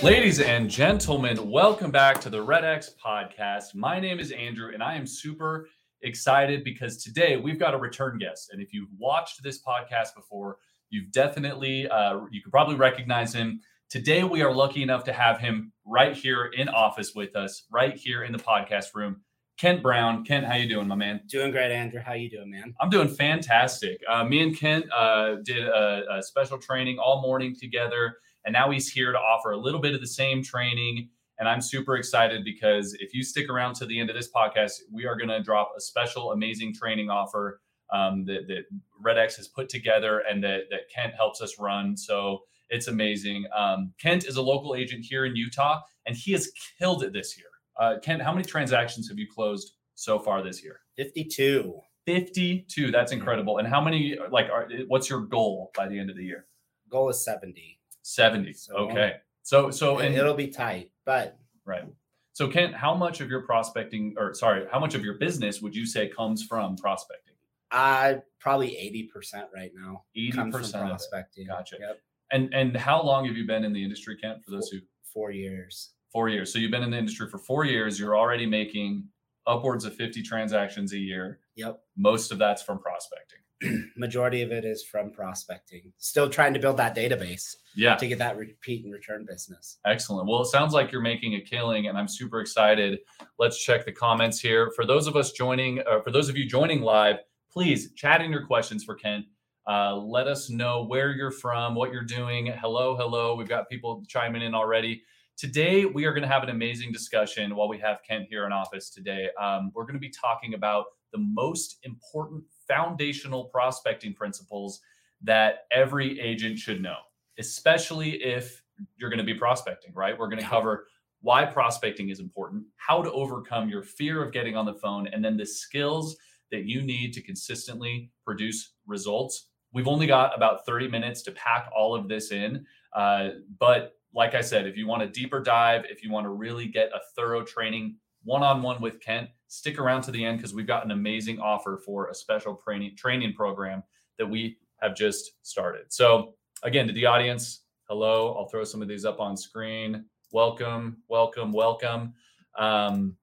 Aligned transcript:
Ladies 0.00 0.38
and 0.38 0.70
gentlemen, 0.70 1.50
welcome 1.50 1.90
back 1.90 2.20
to 2.20 2.30
the 2.30 2.40
Red 2.40 2.64
X 2.64 2.94
podcast. 3.04 3.74
My 3.74 3.98
name 3.98 4.20
is 4.20 4.30
Andrew, 4.30 4.70
and 4.72 4.80
I 4.80 4.94
am 4.94 5.08
super 5.08 5.68
excited 6.02 6.62
because 6.62 7.02
today 7.02 7.36
we've 7.36 7.58
got 7.58 7.74
a 7.74 7.76
return 7.76 8.16
guest. 8.16 8.50
And 8.52 8.62
if 8.62 8.72
you've 8.72 8.90
watched 8.96 9.42
this 9.42 9.60
podcast 9.60 10.14
before, 10.14 10.58
you've 10.90 11.10
definitely, 11.10 11.88
uh, 11.88 12.20
you 12.30 12.40
could 12.40 12.52
probably 12.52 12.76
recognize 12.76 13.34
him. 13.34 13.60
Today 13.90 14.22
we 14.22 14.40
are 14.40 14.54
lucky 14.54 14.84
enough 14.84 15.02
to 15.02 15.12
have 15.12 15.40
him 15.40 15.72
right 15.84 16.16
here 16.16 16.52
in 16.56 16.68
office 16.68 17.16
with 17.16 17.34
us, 17.34 17.64
right 17.68 17.96
here 17.96 18.22
in 18.22 18.30
the 18.30 18.38
podcast 18.38 18.94
room. 18.94 19.20
Kent 19.58 19.82
Brown. 19.82 20.24
Kent, 20.24 20.46
how 20.46 20.54
you 20.54 20.68
doing, 20.68 20.86
my 20.86 20.94
man? 20.94 21.22
Doing 21.26 21.50
great, 21.50 21.72
Andrew. 21.72 22.00
How 22.00 22.12
you 22.12 22.30
doing, 22.30 22.52
man? 22.52 22.72
I'm 22.80 22.88
doing 22.88 23.08
fantastic. 23.08 24.00
Uh, 24.08 24.22
me 24.22 24.44
and 24.44 24.56
Kent 24.56 24.86
uh, 24.92 25.38
did 25.42 25.66
a, 25.66 26.04
a 26.18 26.22
special 26.22 26.56
training 26.56 27.00
all 27.00 27.20
morning 27.20 27.56
together 27.58 28.18
and 28.48 28.54
now 28.54 28.70
he's 28.70 28.90
here 28.90 29.12
to 29.12 29.18
offer 29.18 29.50
a 29.50 29.58
little 29.58 29.78
bit 29.78 29.94
of 29.94 30.00
the 30.00 30.06
same 30.06 30.42
training. 30.42 31.10
And 31.38 31.46
I'm 31.46 31.60
super 31.60 31.96
excited 31.96 32.44
because 32.44 32.94
if 32.94 33.12
you 33.12 33.22
stick 33.22 33.50
around 33.50 33.74
to 33.74 33.84
the 33.84 34.00
end 34.00 34.08
of 34.08 34.16
this 34.16 34.30
podcast, 34.32 34.80
we 34.90 35.04
are 35.04 35.16
going 35.16 35.28
to 35.28 35.42
drop 35.42 35.74
a 35.76 35.80
special, 35.82 36.32
amazing 36.32 36.72
training 36.74 37.10
offer 37.10 37.60
um, 37.92 38.24
that, 38.24 38.46
that 38.48 38.64
RedX 39.04 39.36
has 39.36 39.48
put 39.48 39.68
together 39.68 40.20
and 40.20 40.42
that, 40.44 40.62
that 40.70 40.88
Kent 40.88 41.12
helps 41.14 41.42
us 41.42 41.58
run. 41.58 41.94
So 41.94 42.38
it's 42.70 42.88
amazing. 42.88 43.44
Um, 43.54 43.92
Kent 44.00 44.24
is 44.24 44.36
a 44.36 44.42
local 44.42 44.74
agent 44.74 45.04
here 45.04 45.26
in 45.26 45.36
Utah, 45.36 45.82
and 46.06 46.16
he 46.16 46.32
has 46.32 46.50
killed 46.78 47.02
it 47.02 47.12
this 47.12 47.36
year. 47.36 47.48
Uh, 47.78 47.96
Kent, 48.02 48.22
how 48.22 48.32
many 48.32 48.46
transactions 48.46 49.10
have 49.10 49.18
you 49.18 49.26
closed 49.30 49.72
so 49.94 50.18
far 50.18 50.42
this 50.42 50.64
year? 50.64 50.80
52. 50.96 51.78
52. 52.06 52.90
That's 52.92 53.12
incredible. 53.12 53.58
And 53.58 53.68
how 53.68 53.82
many, 53.82 54.16
like, 54.30 54.46
are, 54.46 54.70
what's 54.86 55.10
your 55.10 55.20
goal 55.20 55.70
by 55.76 55.86
the 55.86 55.98
end 55.98 56.08
of 56.08 56.16
the 56.16 56.24
year? 56.24 56.46
Goal 56.88 57.10
is 57.10 57.22
70. 57.22 57.77
70. 58.08 58.52
So, 58.54 58.74
okay. 58.76 59.14
So 59.42 59.70
so 59.70 59.98
and 59.98 60.14
it'll 60.14 60.34
be 60.34 60.48
tight, 60.48 60.90
but 61.04 61.38
right. 61.64 61.84
So 62.32 62.48
Kent, 62.48 62.74
how 62.74 62.94
much 62.94 63.20
of 63.20 63.30
your 63.30 63.42
prospecting 63.42 64.14
or 64.18 64.34
sorry, 64.34 64.66
how 64.70 64.78
much 64.78 64.94
of 64.94 65.04
your 65.04 65.14
business 65.14 65.60
would 65.60 65.74
you 65.74 65.86
say 65.86 66.08
comes 66.08 66.44
from 66.44 66.76
prospecting? 66.76 67.34
Uh 67.70 68.14
probably 68.40 69.08
80% 69.14 69.44
right 69.54 69.72
now. 69.74 70.04
80% 70.16 70.72
prospecting. 70.72 71.46
Gotcha. 71.48 71.76
Yep. 71.80 72.00
And 72.32 72.54
and 72.54 72.76
how 72.76 73.02
long 73.02 73.26
have 73.26 73.36
you 73.36 73.46
been 73.46 73.64
in 73.64 73.72
the 73.72 73.82
industry, 73.82 74.16
Kent? 74.16 74.44
For 74.44 74.50
those 74.50 74.68
who 74.68 74.78
four 75.12 75.30
years. 75.30 75.90
Four 76.12 76.28
years. 76.28 76.52
So 76.52 76.58
you've 76.58 76.70
been 76.70 76.82
in 76.82 76.90
the 76.90 76.98
industry 76.98 77.28
for 77.28 77.38
four 77.38 77.64
years. 77.64 77.98
You're 77.98 78.16
already 78.16 78.46
making 78.46 79.04
upwards 79.46 79.84
of 79.84 79.94
50 79.94 80.22
transactions 80.22 80.92
a 80.92 80.98
year. 80.98 81.40
Yep. 81.56 81.80
Most 81.96 82.32
of 82.32 82.38
that's 82.38 82.62
from 82.62 82.78
prospecting. 82.78 83.38
majority 83.96 84.42
of 84.42 84.52
it 84.52 84.64
is 84.64 84.84
from 84.84 85.10
prospecting. 85.10 85.92
Still 85.98 86.28
trying 86.28 86.54
to 86.54 86.60
build 86.60 86.76
that 86.76 86.96
database. 86.96 87.56
Yeah. 87.74 87.96
To 87.96 88.06
get 88.06 88.18
that 88.18 88.36
repeat 88.36 88.84
and 88.84 88.92
return 88.92 89.24
business. 89.28 89.78
Excellent. 89.84 90.28
Well, 90.28 90.42
it 90.42 90.46
sounds 90.46 90.72
like 90.72 90.92
you're 90.92 91.00
making 91.00 91.34
a 91.34 91.40
killing, 91.40 91.88
and 91.88 91.96
I'm 91.96 92.08
super 92.08 92.40
excited. 92.40 93.00
Let's 93.38 93.62
check 93.62 93.84
the 93.84 93.92
comments 93.92 94.40
here. 94.40 94.72
For 94.74 94.84
those 94.84 95.06
of 95.06 95.16
us 95.16 95.32
joining, 95.32 95.80
uh, 95.80 96.00
for 96.00 96.10
those 96.10 96.28
of 96.28 96.36
you 96.36 96.48
joining 96.48 96.82
live, 96.82 97.16
please 97.50 97.92
chat 97.94 98.20
in 98.20 98.30
your 98.30 98.46
questions 98.46 98.84
for 98.84 98.94
Kent. 98.94 99.26
Uh, 99.68 99.96
let 99.96 100.26
us 100.26 100.48
know 100.48 100.84
where 100.84 101.10
you're 101.12 101.30
from, 101.30 101.74
what 101.74 101.92
you're 101.92 102.02
doing. 102.02 102.46
Hello, 102.46 102.96
hello. 102.96 103.34
We've 103.34 103.48
got 103.48 103.68
people 103.68 104.02
chiming 104.08 104.42
in 104.42 104.54
already. 104.54 105.02
Today, 105.36 105.84
we 105.84 106.04
are 106.04 106.12
going 106.12 106.22
to 106.22 106.28
have 106.28 106.42
an 106.42 106.48
amazing 106.48 106.90
discussion 106.90 107.54
while 107.54 107.68
we 107.68 107.78
have 107.78 107.98
Kent 108.08 108.26
here 108.30 108.46
in 108.46 108.52
office 108.52 108.90
today. 108.90 109.28
Um, 109.40 109.70
we're 109.74 109.84
going 109.84 109.94
to 109.94 110.00
be 110.00 110.10
talking 110.10 110.54
about 110.54 110.86
the 111.12 111.18
most 111.18 111.78
important 111.84 112.44
foundational 112.68 113.46
prospecting 113.46 114.14
principles 114.14 114.80
that 115.22 115.66
every 115.72 116.20
agent 116.20 116.58
should 116.58 116.80
know, 116.80 116.98
especially 117.38 118.22
if 118.22 118.62
you're 118.96 119.10
going 119.10 119.18
to 119.18 119.24
be 119.24 119.34
prospecting, 119.34 119.92
right? 119.94 120.16
We're 120.16 120.28
going 120.28 120.42
to 120.42 120.48
cover 120.48 120.86
why 121.20 121.44
prospecting 121.44 122.10
is 122.10 122.20
important, 122.20 122.64
how 122.76 123.02
to 123.02 123.10
overcome 123.10 123.68
your 123.68 123.82
fear 123.82 124.22
of 124.22 124.32
getting 124.32 124.56
on 124.56 124.66
the 124.66 124.74
phone, 124.74 125.08
and 125.08 125.24
then 125.24 125.36
the 125.36 125.46
skills 125.46 126.16
that 126.52 126.64
you 126.64 126.82
need 126.82 127.12
to 127.14 127.20
consistently 127.20 128.10
produce 128.24 128.74
results. 128.86 129.48
We've 129.72 129.88
only 129.88 130.06
got 130.06 130.34
about 130.34 130.64
30 130.64 130.88
minutes 130.88 131.22
to 131.22 131.32
pack 131.32 131.70
all 131.76 131.94
of 131.94 132.08
this 132.08 132.30
in. 132.30 132.64
Uh, 132.94 133.30
but 133.58 133.96
like 134.14 134.34
I 134.34 134.40
said, 134.40 134.66
if 134.66 134.76
you 134.76 134.86
want 134.86 135.02
a 135.02 135.08
deeper 135.08 135.40
dive, 135.40 135.84
if 135.90 136.02
you 136.02 136.10
want 136.10 136.24
to 136.24 136.30
really 136.30 136.66
get 136.66 136.90
a 136.94 137.00
thorough 137.14 137.44
training 137.44 137.96
one 138.28 138.42
on 138.42 138.60
one 138.60 138.80
with 138.80 139.00
Kent, 139.00 139.30
stick 139.46 139.78
around 139.78 140.02
to 140.02 140.10
the 140.10 140.22
end 140.22 140.36
because 140.36 140.52
we've 140.52 140.66
got 140.66 140.84
an 140.84 140.90
amazing 140.90 141.40
offer 141.40 141.80
for 141.84 142.08
a 142.08 142.14
special 142.14 142.54
training 142.54 142.94
training 142.94 143.32
program 143.32 143.82
that 144.18 144.26
we 144.26 144.58
have 144.82 144.94
just 144.94 145.32
started. 145.42 145.86
So 145.88 146.34
again, 146.62 146.86
to 146.86 146.92
the 146.92 147.06
audience, 147.06 147.62
hello. 147.88 148.34
I'll 148.34 148.48
throw 148.48 148.64
some 148.64 148.82
of 148.82 148.88
these 148.88 149.06
up 149.06 149.18
on 149.18 149.34
screen. 149.34 150.04
Welcome, 150.30 150.98
welcome, 151.08 151.52
welcome. 151.52 152.12
Um, 152.58 153.16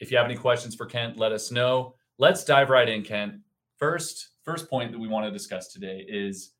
if 0.00 0.10
you 0.10 0.16
have 0.16 0.26
any 0.26 0.36
questions 0.36 0.74
for 0.74 0.86
Kent, 0.86 1.16
let 1.16 1.30
us 1.30 1.52
know. 1.52 1.94
Let's 2.18 2.44
dive 2.44 2.70
right 2.70 2.88
in, 2.88 3.04
Kent. 3.04 3.34
First, 3.78 4.30
first 4.42 4.68
point 4.68 4.90
that 4.90 4.98
we 4.98 5.06
want 5.06 5.24
to 5.24 5.30
discuss 5.30 5.72
today 5.72 6.04
is 6.08 6.50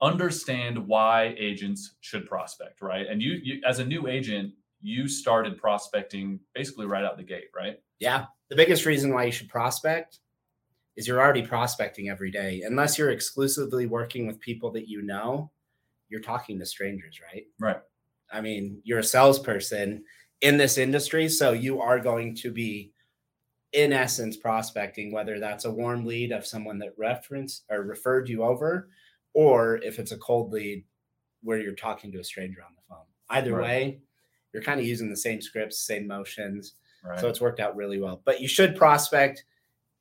understand 0.00 0.78
why 0.78 1.34
agents 1.38 1.96
should 2.00 2.26
prospect, 2.26 2.82
right? 2.82 3.06
And 3.08 3.20
you, 3.20 3.40
you 3.42 3.60
as 3.66 3.80
a 3.80 3.84
new 3.84 4.06
agent, 4.06 4.52
you 4.82 5.08
started 5.08 5.56
prospecting 5.58 6.40
basically 6.54 6.86
right 6.86 7.04
out 7.04 7.16
the 7.16 7.22
gate, 7.22 7.48
right? 7.54 7.76
Yeah. 7.98 8.26
The 8.48 8.56
biggest 8.56 8.84
reason 8.84 9.14
why 9.14 9.24
you 9.24 9.32
should 9.32 9.48
prospect 9.48 10.18
is 10.96 11.06
you're 11.06 11.20
already 11.20 11.42
prospecting 11.42 12.10
every 12.10 12.30
day. 12.30 12.62
Unless 12.66 12.98
you're 12.98 13.10
exclusively 13.10 13.86
working 13.86 14.26
with 14.26 14.40
people 14.40 14.70
that 14.72 14.88
you 14.88 15.02
know, 15.02 15.50
you're 16.08 16.20
talking 16.20 16.58
to 16.58 16.66
strangers, 16.66 17.20
right? 17.32 17.44
Right. 17.58 17.80
I 18.30 18.40
mean, 18.40 18.80
you're 18.84 18.98
a 18.98 19.04
salesperson 19.04 20.04
in 20.40 20.56
this 20.56 20.76
industry, 20.76 21.28
so 21.28 21.52
you 21.52 21.80
are 21.80 21.98
going 21.98 22.34
to 22.36 22.50
be 22.50 22.92
in 23.72 23.92
essence 23.92 24.36
prospecting 24.36 25.12
whether 25.12 25.38
that's 25.38 25.64
a 25.64 25.70
warm 25.70 26.04
lead 26.04 26.32
of 26.32 26.46
someone 26.46 26.78
that 26.78 26.92
referenced 26.98 27.64
or 27.70 27.82
referred 27.82 28.28
you 28.28 28.42
over 28.42 28.90
or 29.32 29.76
if 29.78 29.98
it's 29.98 30.12
a 30.12 30.18
cold 30.18 30.52
lead 30.52 30.84
where 31.42 31.58
you're 31.58 31.74
talking 31.74 32.12
to 32.12 32.20
a 32.20 32.24
stranger 32.24 32.60
on 32.62 32.74
the 32.76 32.82
phone. 32.88 33.06
Either 33.30 33.54
right. 33.54 33.62
way, 33.62 34.00
you're 34.52 34.62
kind 34.62 34.80
of 34.80 34.86
using 34.86 35.08
the 35.08 35.16
same 35.16 35.40
scripts, 35.40 35.80
same 35.80 36.06
motions. 36.06 36.74
Right. 37.04 37.18
So 37.18 37.28
it's 37.28 37.40
worked 37.40 37.60
out 37.60 37.74
really 37.76 38.00
well. 38.00 38.22
But 38.24 38.40
you 38.40 38.48
should 38.48 38.76
prospect 38.76 39.44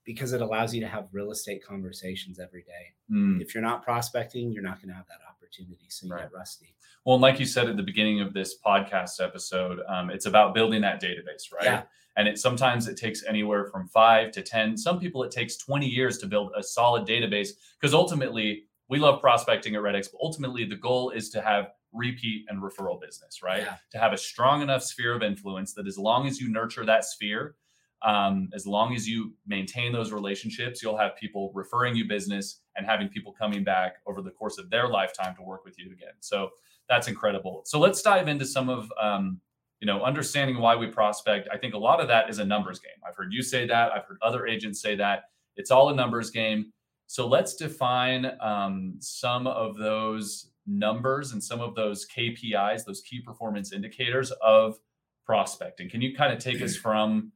because 0.03 0.33
it 0.33 0.41
allows 0.41 0.73
you 0.73 0.81
to 0.81 0.87
have 0.87 1.07
real 1.11 1.31
estate 1.31 1.63
conversations 1.65 2.39
every 2.39 2.63
day. 2.63 2.93
Mm. 3.11 3.41
If 3.41 3.53
you're 3.53 3.63
not 3.63 3.83
prospecting, 3.83 4.51
you're 4.51 4.63
not 4.63 4.77
going 4.77 4.89
to 4.89 4.95
have 4.95 5.07
that 5.07 5.19
opportunity. 5.29 5.85
So 5.89 6.07
you 6.07 6.13
right. 6.13 6.23
get 6.23 6.33
rusty. 6.33 6.75
Well, 7.05 7.19
like 7.19 7.39
you 7.39 7.45
said 7.45 7.67
at 7.67 7.77
the 7.77 7.83
beginning 7.83 8.21
of 8.21 8.33
this 8.33 8.55
podcast 8.63 9.23
episode, 9.23 9.79
um, 9.87 10.09
it's 10.09 10.25
about 10.25 10.53
building 10.53 10.81
that 10.81 11.01
database, 11.01 11.51
right? 11.53 11.63
Yeah. 11.63 11.83
And 12.17 12.27
it 12.27 12.37
sometimes 12.37 12.87
it 12.87 12.97
takes 12.97 13.23
anywhere 13.25 13.65
from 13.65 13.87
five 13.87 14.31
to 14.33 14.41
10. 14.41 14.77
Some 14.77 14.99
people 14.99 15.23
it 15.23 15.31
takes 15.31 15.57
20 15.57 15.87
years 15.87 16.17
to 16.19 16.27
build 16.27 16.51
a 16.55 16.61
solid 16.61 17.07
database 17.07 17.49
because 17.79 17.93
ultimately 17.93 18.65
we 18.89 18.99
love 18.99 19.21
prospecting 19.21 19.75
at 19.75 19.81
Red 19.81 19.95
RedX, 19.95 20.11
but 20.11 20.19
ultimately 20.21 20.65
the 20.65 20.75
goal 20.75 21.11
is 21.11 21.29
to 21.29 21.41
have 21.41 21.69
repeat 21.93 22.45
and 22.49 22.61
referral 22.61 22.99
business, 22.99 23.41
right? 23.43 23.63
Yeah. 23.63 23.75
To 23.91 23.97
have 23.97 24.13
a 24.13 24.17
strong 24.17 24.61
enough 24.61 24.83
sphere 24.83 25.15
of 25.15 25.23
influence 25.23 25.73
that 25.73 25.87
as 25.87 25.97
long 25.97 26.27
as 26.27 26.39
you 26.39 26.49
nurture 26.49 26.85
that 26.85 27.05
sphere, 27.05 27.55
um, 28.03 28.49
as 28.53 28.65
long 28.65 28.95
as 28.95 29.07
you 29.07 29.33
maintain 29.45 29.91
those 29.91 30.11
relationships, 30.11 30.81
you'll 30.81 30.97
have 30.97 31.15
people 31.15 31.51
referring 31.53 31.95
you 31.95 32.07
business 32.07 32.61
and 32.75 32.85
having 32.85 33.09
people 33.09 33.31
coming 33.31 33.63
back 33.63 33.97
over 34.07 34.21
the 34.21 34.31
course 34.31 34.57
of 34.57 34.69
their 34.69 34.87
lifetime 34.87 35.35
to 35.35 35.43
work 35.43 35.63
with 35.63 35.77
you 35.77 35.91
again. 35.91 36.13
So 36.19 36.49
that's 36.89 37.07
incredible. 37.07 37.61
So 37.65 37.79
let's 37.79 38.01
dive 38.01 38.27
into 38.27 38.45
some 38.45 38.69
of 38.69 38.91
um, 38.99 39.39
you 39.79 39.85
know 39.85 40.03
understanding 40.03 40.57
why 40.57 40.75
we 40.75 40.87
prospect. 40.87 41.47
I 41.53 41.57
think 41.57 41.73
a 41.73 41.77
lot 41.77 41.99
of 41.99 42.07
that 42.07 42.29
is 42.29 42.39
a 42.39 42.45
numbers 42.45 42.79
game. 42.79 42.91
I've 43.07 43.15
heard 43.15 43.31
you 43.31 43.43
say 43.43 43.67
that. 43.67 43.91
I've 43.91 44.05
heard 44.05 44.17
other 44.21 44.47
agents 44.47 44.81
say 44.81 44.95
that. 44.95 45.23
It's 45.55 45.71
all 45.71 45.89
a 45.89 45.95
numbers 45.95 46.31
game. 46.31 46.71
So 47.07 47.27
let's 47.27 47.55
define 47.55 48.31
um, 48.39 48.95
some 48.99 49.45
of 49.45 49.77
those 49.77 50.50
numbers 50.65 51.31
and 51.31 51.43
some 51.43 51.59
of 51.59 51.75
those 51.75 52.07
KPIs, 52.07 52.85
those 52.85 53.01
key 53.01 53.21
performance 53.21 53.73
indicators 53.73 54.31
of 54.41 54.77
prospecting. 55.25 55.89
Can 55.89 56.01
you 56.01 56.15
kind 56.15 56.33
of 56.33 56.39
take 56.39 56.61
us 56.61 56.75
from, 56.85 57.31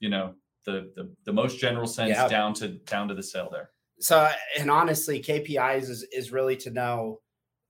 you 0.00 0.08
know, 0.08 0.34
the 0.64 0.92
the, 0.94 1.14
the 1.24 1.32
most 1.32 1.58
general 1.58 1.86
sense 1.86 2.10
yeah. 2.10 2.28
down 2.28 2.54
to 2.54 2.68
down 2.68 3.08
to 3.08 3.14
the 3.14 3.22
sale 3.22 3.48
there? 3.50 3.70
So, 3.98 4.28
and 4.58 4.70
honestly, 4.70 5.22
KPIs 5.22 5.88
is 5.88 6.06
is 6.12 6.32
really 6.32 6.56
to 6.58 6.70
know 6.70 7.20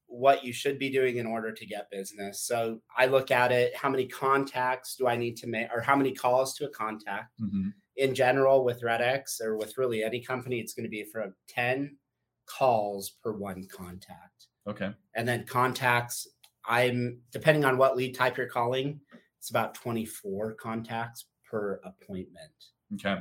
what 0.09 0.45
you 0.45 0.53
should 0.53 0.79
be 0.79 0.91
doing 0.91 1.17
in 1.17 1.27
order 1.27 1.53
to 1.53 1.67
get 1.67 1.91
business. 1.91 2.41
So 2.43 2.81
I 2.97 3.07
look 3.07 3.31
at 3.31 3.51
it 3.53 3.77
how 3.77 3.89
many 3.89 4.07
contacts 4.07 4.97
do 4.97 5.09
I 5.09 5.17
need 5.17 5.37
to 5.39 5.49
make 5.49 5.69
or 5.75 5.81
how 5.81 5.97
many 5.97 6.15
calls 6.15 6.55
to 6.55 6.67
a 6.67 6.71
contact 6.71 7.39
Mhm. 7.41 7.73
in 7.97 8.15
general 8.15 8.65
with 8.65 8.83
RedX 8.83 9.41
or 9.41 9.57
with 9.57 9.77
really 9.77 10.05
any 10.05 10.21
company 10.21 10.61
it's 10.61 10.75
going 10.75 10.85
to 10.85 10.91
be 10.91 11.05
from 11.05 11.35
10 11.49 11.99
calls 12.47 13.11
per 13.23 13.33
one 13.33 13.67
contact. 13.71 14.47
Okay. 14.69 14.91
And 15.15 15.29
then 15.29 15.45
contacts 15.45 16.27
I'm 16.67 17.21
depending 17.31 17.65
on 17.65 17.79
what 17.79 17.97
lead 17.97 18.15
type 18.15 18.37
you're 18.37 18.47
calling, 18.47 19.01
it's 19.39 19.51
about 19.51 19.75
24 19.75 20.55
contacts 20.55 21.27
per 21.49 21.81
appointment. 21.85 22.53
Okay. 22.95 23.17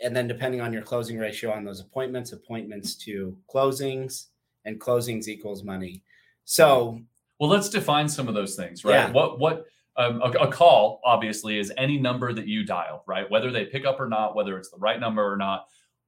And 0.00 0.14
then 0.14 0.28
depending 0.28 0.60
on 0.60 0.72
your 0.72 0.82
closing 0.82 1.18
ratio 1.18 1.52
on 1.52 1.64
those 1.64 1.80
appointments, 1.80 2.32
appointments 2.32 2.94
to 2.96 3.36
closings 3.52 4.26
and 4.64 4.80
closings 4.80 5.28
equals 5.28 5.64
money. 5.64 6.02
So 6.44 7.00
Well, 7.38 7.50
let's 7.50 7.68
define 7.68 8.08
some 8.08 8.28
of 8.28 8.34
those 8.34 8.56
things, 8.56 8.84
right? 8.84 8.94
Yeah. 8.94 9.12
What 9.12 9.38
what 9.38 9.66
um, 9.96 10.22
a, 10.22 10.30
a 10.30 10.52
call 10.52 11.00
obviously 11.04 11.58
is 11.58 11.72
any 11.76 11.98
number 11.98 12.32
that 12.32 12.46
you 12.46 12.64
dial, 12.64 13.02
right? 13.06 13.28
Whether 13.28 13.50
they 13.50 13.64
pick 13.66 13.84
up 13.84 14.00
or 14.00 14.08
not, 14.08 14.36
whether 14.36 14.56
it's 14.56 14.70
the 14.70 14.78
right 14.78 14.98
number 14.98 15.30
or 15.30 15.36
not. 15.36 15.66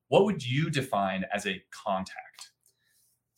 What 0.09 0.25
would 0.25 0.45
you 0.45 0.71
define 0.71 1.25
as 1.33 1.47
a 1.47 1.63
contact? 1.71 2.50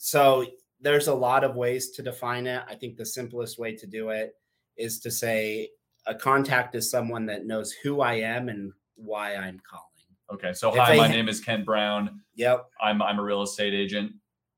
So 0.04 0.44
there's 0.80 1.06
a 1.06 1.14
lot 1.14 1.44
of 1.44 1.54
ways 1.54 1.90
to 1.92 2.02
define 2.02 2.48
it. 2.48 2.64
I 2.68 2.74
think 2.74 2.96
the 2.96 3.06
simplest 3.06 3.56
way 3.56 3.76
to 3.76 3.86
do 3.86 4.08
it 4.08 4.32
is 4.76 4.98
to 4.98 5.12
say 5.12 5.70
a 6.08 6.14
contact 6.14 6.74
is 6.74 6.90
someone 6.90 7.24
that 7.26 7.46
knows 7.46 7.70
who 7.70 8.00
I 8.00 8.14
am 8.14 8.48
and 8.48 8.72
why 8.96 9.36
I'm 9.36 9.60
calling. 9.60 9.86
Okay, 10.34 10.54
so 10.54 10.70
If 10.70 10.76
hi, 10.76 10.96
my 10.96 11.06
ha- 11.06 11.12
name 11.14 11.28
is 11.28 11.40
Kent 11.40 11.64
Brown. 11.64 12.20
Yep. 12.34 12.66
I'm 12.80 13.00
I'm 13.00 13.20
a 13.20 13.22
real 13.22 13.42
estate 13.42 13.74
agent. 13.74 14.10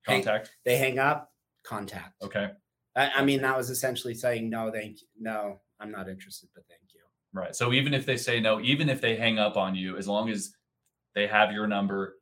Contact. 0.07 0.51
They 0.65 0.79
hang 0.79 0.99
up, 0.99 1.31
contact. 1.63 2.15
Okay, 2.23 2.49
I, 2.97 3.11
I 3.17 3.23
mean, 3.23 3.43
that 3.43 3.55
was 3.55 3.69
essentially 3.69 4.15
saying 4.15 4.49
no, 4.49 4.71
thank 4.73 5.03
you. 5.03 5.09
No, 5.21 5.61
I'm 5.79 5.91
not 5.91 6.09
interested, 6.09 6.49
but 6.55 6.65
thank 6.71 6.81
you. 6.95 7.01
right. 7.35 7.55
So 7.55 7.75
even 7.75 7.93
if 7.93 8.07
they 8.07 8.17
say 8.17 8.41
no, 8.41 8.63
even 8.63 8.89
if 8.89 9.03
they 9.03 9.15
hang 9.17 9.39
up 9.39 9.59
on 9.59 9.75
you, 9.75 9.99
as 9.99 10.09
long 10.09 10.31
as 10.31 10.55
they 11.15 11.27
have 11.27 11.53
your 11.53 11.67
number 11.67 12.17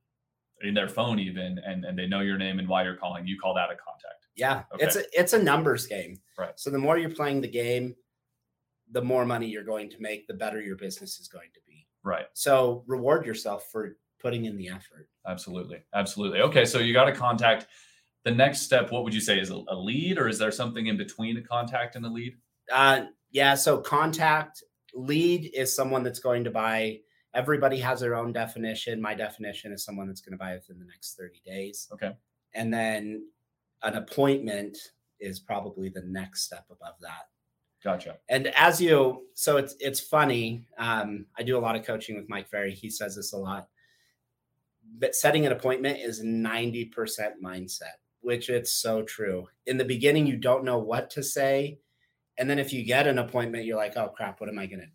their 0.71 0.89
phone, 0.89 1.19
even 1.19 1.59
and 1.67 1.85
and 1.85 1.99
they 1.99 2.07
know 2.07 2.21
your 2.21 2.39
name 2.39 2.59
and 2.59 2.69
why 2.69 2.85
you're 2.85 2.97
calling, 2.97 3.27
you 3.27 3.39
call 3.39 3.55
that 3.55 3.71
a 3.71 3.77
contact. 3.77 4.27
Yeah, 4.37 4.63
it's 4.79 4.97
a 4.97 5.05
it's 5.13 5.33
a 5.33 5.43
numbers 5.43 5.87
game. 5.87 6.19
Right. 6.39 6.53
So 6.57 6.71
the 6.71 6.79
more 6.79 6.97
you're 6.97 7.11
playing 7.11 7.41
the 7.41 7.49
game, 7.49 7.95
the 8.91 9.03
more 9.03 9.27
money 9.27 9.47
you're 9.47 9.65
going 9.65 9.91
to 9.91 9.97
make, 10.01 10.27
the 10.27 10.35
better 10.35 10.61
your 10.61 10.77
business 10.77 11.19
is 11.19 11.29
going 11.29 11.49
to 11.55 11.61
be. 11.67 11.87
Right. 12.05 12.27
So 12.35 12.85
reward 12.87 13.27
yourself 13.27 13.69
for 13.71 13.97
putting 14.21 14.47
in 14.47 14.57
the 14.57 14.69
effort. 14.69 15.09
Absolutely. 15.27 15.79
Absolutely. 15.95 16.41
Okay. 16.41 16.65
So 16.65 16.79
you 16.79 16.93
got 16.93 17.05
to 17.05 17.13
contact. 17.13 17.67
The 18.25 18.31
next 18.31 18.61
step, 18.61 18.93
what 18.93 19.03
would 19.03 19.13
you 19.13 19.21
say 19.21 19.41
is 19.41 19.51
a, 19.51 19.61
a 19.69 19.75
lead, 19.75 20.17
or 20.17 20.29
is 20.29 20.39
there 20.39 20.53
something 20.53 20.87
in 20.87 20.97
between 20.97 21.37
a 21.39 21.43
contact 21.43 21.97
and 21.97 22.07
a 22.07 22.09
lead? 22.09 22.35
Uh, 22.73 23.07
yeah. 23.33 23.55
So 23.57 23.79
contact 23.79 24.63
lead 24.95 25.51
is 25.55 25.75
someone 25.75 26.05
that's 26.05 26.21
going 26.21 26.45
to 26.45 26.51
buy. 26.51 27.01
Everybody 27.35 27.79
has 27.79 28.01
their 28.01 28.15
own 28.15 28.33
definition. 28.33 29.01
My 29.01 29.15
definition 29.15 29.73
is 29.73 29.85
someone 29.85 30.07
that's 30.07 30.21
going 30.21 30.33
to 30.33 30.39
buy 30.39 30.55
within 30.55 30.79
the 30.79 30.85
next 30.85 31.17
30 31.17 31.41
days. 31.47 31.89
Okay. 31.93 32.13
And 32.55 32.73
then 32.73 33.27
an 33.83 33.95
appointment 33.95 34.77
is 35.19 35.41
probably 35.41 35.89
the 35.89 36.03
next 36.03 36.43
step 36.43 36.67
above 36.71 36.95
that. 37.01 37.29
Gotcha. 37.83 38.19
And 38.29 38.49
as 38.49 38.81
you, 38.81 39.27
so 39.35 39.57
it's 39.57 39.75
it's 39.81 39.99
funny. 39.99 40.67
Um, 40.79 41.27
I 41.37 41.43
do 41.43 41.59
a 41.59 41.61
lot 41.61 41.75
of 41.75 41.85
coaching 41.85 42.17
with 42.17 42.29
Mike 42.29 42.49
Ferry. 42.49 42.73
He 42.73 42.91
says 42.91 43.17
this 43.17 43.33
a 43.33 43.37
lot. 43.37 43.69
But 44.99 45.15
setting 45.15 45.47
an 45.47 45.53
appointment 45.53 45.99
is 46.01 46.23
90% 46.23 46.91
mindset, 47.43 47.97
which 48.21 48.51
it's 48.51 48.73
so 48.73 49.03
true. 49.03 49.49
In 49.67 49.79
the 49.79 49.85
beginning, 49.85 50.27
you 50.27 50.37
don't 50.37 50.65
know 50.65 50.79
what 50.79 51.11
to 51.11 51.23
say. 51.23 51.79
And 52.39 52.49
then 52.49 52.59
if 52.59 52.73
you 52.73 52.85
get 52.85 53.07
an 53.07 53.19
appointment, 53.19 53.65
you're 53.65 53.77
like, 53.77 53.97
oh 53.97 54.09
crap, 54.09 54.41
what 54.41 54.49
am 54.49 54.59
I 54.59 54.67
gonna 54.67 54.87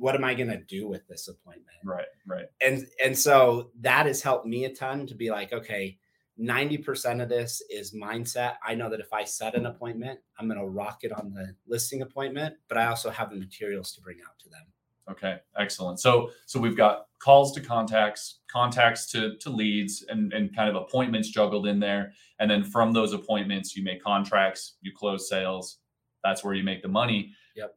what 0.00 0.14
am 0.14 0.24
I 0.24 0.34
gonna 0.34 0.60
do 0.60 0.88
with 0.88 1.06
this 1.06 1.28
appointment? 1.28 1.76
Right. 1.84 2.06
Right. 2.26 2.46
and 2.62 2.86
and 3.04 3.16
so 3.16 3.70
that 3.80 4.06
has 4.06 4.22
helped 4.22 4.46
me 4.46 4.64
a 4.64 4.74
ton 4.74 5.06
to 5.06 5.14
be 5.14 5.30
like 5.30 5.52
okay 5.52 5.98
90% 6.40 7.22
of 7.22 7.28
this 7.28 7.60
is 7.68 7.92
mindset 7.94 8.54
i 8.64 8.74
know 8.74 8.88
that 8.88 9.00
if 9.00 9.12
i 9.12 9.24
set 9.24 9.54
an 9.54 9.66
appointment 9.66 10.18
i'm 10.38 10.48
going 10.48 10.58
to 10.58 10.66
rock 10.66 11.00
it 11.02 11.12
on 11.12 11.32
the 11.34 11.54
listing 11.66 12.00
appointment 12.02 12.54
but 12.68 12.78
i 12.78 12.86
also 12.86 13.10
have 13.10 13.30
the 13.30 13.36
materials 13.36 13.92
to 13.92 14.00
bring 14.00 14.18
out 14.26 14.38
to 14.38 14.48
them 14.48 14.64
Okay. 15.10 15.38
Excellent. 15.58 15.98
So 16.00 16.30
so 16.46 16.60
we've 16.60 16.76
got 16.76 17.06
calls 17.18 17.52
to 17.52 17.60
contacts, 17.60 18.40
contacts 18.50 19.10
to 19.12 19.36
to 19.38 19.50
leads, 19.50 20.04
and 20.08 20.32
and 20.32 20.54
kind 20.54 20.68
of 20.68 20.76
appointments 20.76 21.28
juggled 21.30 21.66
in 21.66 21.80
there, 21.80 22.12
and 22.38 22.50
then 22.50 22.62
from 22.62 22.92
those 22.92 23.12
appointments, 23.12 23.76
you 23.76 23.82
make 23.82 24.02
contracts, 24.02 24.76
you 24.82 24.92
close 24.94 25.28
sales. 25.28 25.78
That's 26.22 26.44
where 26.44 26.54
you 26.54 26.62
make 26.62 26.82
the 26.82 26.88
money. 26.88 27.32
Yep. 27.56 27.74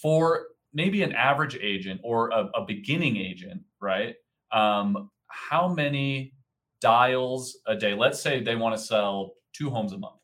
For 0.00 0.46
maybe 0.72 1.02
an 1.02 1.12
average 1.12 1.56
agent 1.60 2.00
or 2.04 2.30
a, 2.30 2.48
a 2.54 2.64
beginning 2.64 3.16
agent, 3.16 3.62
right? 3.80 4.14
Um, 4.52 5.10
how 5.28 5.68
many 5.68 6.34
dials 6.80 7.58
a 7.66 7.76
day? 7.76 7.94
Let's 7.94 8.20
say 8.20 8.42
they 8.42 8.56
want 8.56 8.76
to 8.76 8.82
sell 8.82 9.32
two 9.52 9.70
homes 9.70 9.92
a 9.92 9.98
month. 9.98 10.14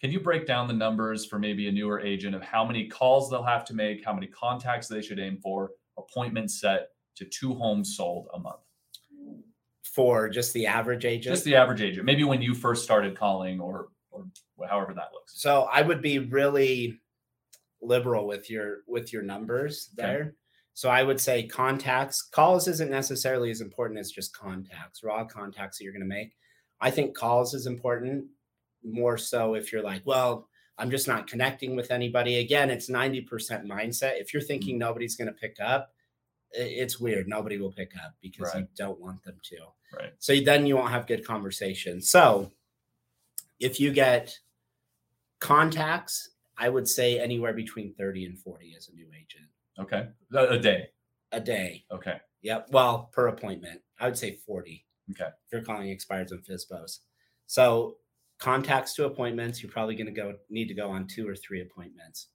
Can 0.00 0.10
you 0.12 0.20
break 0.20 0.46
down 0.46 0.68
the 0.68 0.74
numbers 0.74 1.26
for 1.26 1.38
maybe 1.38 1.66
a 1.68 1.72
newer 1.72 2.00
agent 2.00 2.34
of 2.34 2.42
how 2.42 2.64
many 2.64 2.86
calls 2.86 3.30
they'll 3.30 3.42
have 3.42 3.64
to 3.66 3.74
make, 3.74 4.04
how 4.04 4.12
many 4.14 4.28
contacts 4.28 4.86
they 4.86 5.02
should 5.02 5.18
aim 5.18 5.38
for, 5.42 5.72
appointments 5.98 6.60
set 6.60 6.88
to 7.16 7.24
two 7.24 7.54
homes 7.54 7.96
sold 7.96 8.28
a 8.34 8.38
month? 8.38 8.60
for 9.82 10.28
just 10.28 10.52
the 10.52 10.66
average 10.66 11.04
agent 11.04 11.34
Just 11.34 11.44
the 11.44 11.56
average 11.56 11.80
agent, 11.80 12.04
maybe 12.04 12.22
when 12.22 12.40
you 12.40 12.54
first 12.54 12.84
started 12.84 13.18
calling 13.18 13.58
or 13.58 13.88
or 14.10 14.26
however 14.68 14.92
that 14.94 15.08
looks. 15.12 15.40
so 15.40 15.68
i 15.72 15.82
would 15.82 16.02
be 16.02 16.18
really 16.18 17.00
liberal 17.80 18.26
with 18.26 18.50
your 18.50 18.78
with 18.86 19.12
your 19.12 19.22
numbers 19.22 19.90
Okay. 19.98 20.06
there 20.06 20.34
so 20.74 20.88
i 20.88 21.02
would 21.02 21.20
say 21.20 21.46
contacts 21.46 22.22
calls 22.22 22.66
isn't 22.68 22.90
necessarily 22.90 23.50
as 23.50 23.60
important 23.60 23.98
as 24.00 24.10
just 24.10 24.36
contacts 24.36 25.02
raw 25.02 25.24
contacts 25.24 25.78
that 25.78 25.84
you're 25.84 25.92
going 25.92 26.00
to 26.02 26.06
make 26.06 26.32
i 26.80 26.90
think 26.90 27.14
calls 27.16 27.54
is 27.54 27.66
important 27.66 28.24
more 28.84 29.16
so 29.18 29.54
if 29.54 29.72
you're 29.72 29.82
like 29.82 30.02
well 30.04 30.48
i'm 30.78 30.90
just 30.90 31.06
not 31.08 31.26
connecting 31.28 31.76
with 31.76 31.90
anybody 31.90 32.38
again 32.38 32.68
it's 32.70 32.88
90% 32.90 33.28
mindset 33.64 34.20
if 34.20 34.32
you're 34.34 34.42
thinking 34.42 34.74
Mm-hmm. 34.74 34.80
nobody's 34.88 35.16
going 35.16 35.28
to 35.28 35.34
pick 35.34 35.56
up 35.60 35.92
it's 36.52 36.98
weird 36.98 37.28
nobody 37.28 37.58
will 37.58 37.72
pick 37.72 37.92
up 38.04 38.14
because 38.22 38.54
you 38.54 38.66
don't 38.76 39.00
want 39.00 39.22
them 39.24 39.38
to 39.50 39.56
Right. 39.96 40.12
so 40.18 40.34
then 40.44 40.66
you 40.66 40.76
won't 40.76 40.90
have 40.90 41.06
good 41.06 41.24
conversation. 41.26 42.02
So 42.02 42.52
if 43.58 43.80
you 43.80 43.90
get 43.90 44.38
contacts, 45.40 46.30
I 46.58 46.68
would 46.68 46.88
say 46.88 47.18
anywhere 47.20 47.52
between 47.52 47.94
30 47.94 48.26
and 48.26 48.38
40 48.38 48.74
as 48.76 48.88
a 48.88 48.94
new 48.94 49.08
agent 49.14 49.48
Okay. 49.78 50.08
A, 50.34 50.58
day. 50.58 50.88
a 51.32 51.40
day. 51.40 51.84
Okay. 51.92 52.16
Yep. 52.42 52.68
Well, 52.72 53.10
per 53.12 53.28
appointment, 53.28 53.80
I 54.00 54.06
would 54.06 54.18
say 54.18 54.32
40. 54.46 54.84
Okay. 55.12 55.28
If 55.28 55.52
you're 55.52 55.62
calling 55.62 55.88
expires 55.88 56.32
and 56.32 56.44
FISBOs. 56.44 56.98
So 57.46 57.96
contacts 58.38 58.94
to 58.94 59.06
appointments, 59.06 59.62
you're 59.62 59.72
probably 59.72 59.94
going 59.94 60.06
to 60.06 60.12
go 60.12 60.34
need 60.50 60.68
to 60.68 60.74
go 60.74 60.90
on 60.90 61.06
two 61.06 61.28
or 61.28 61.36
three 61.36 61.60
appointments. 61.60 62.28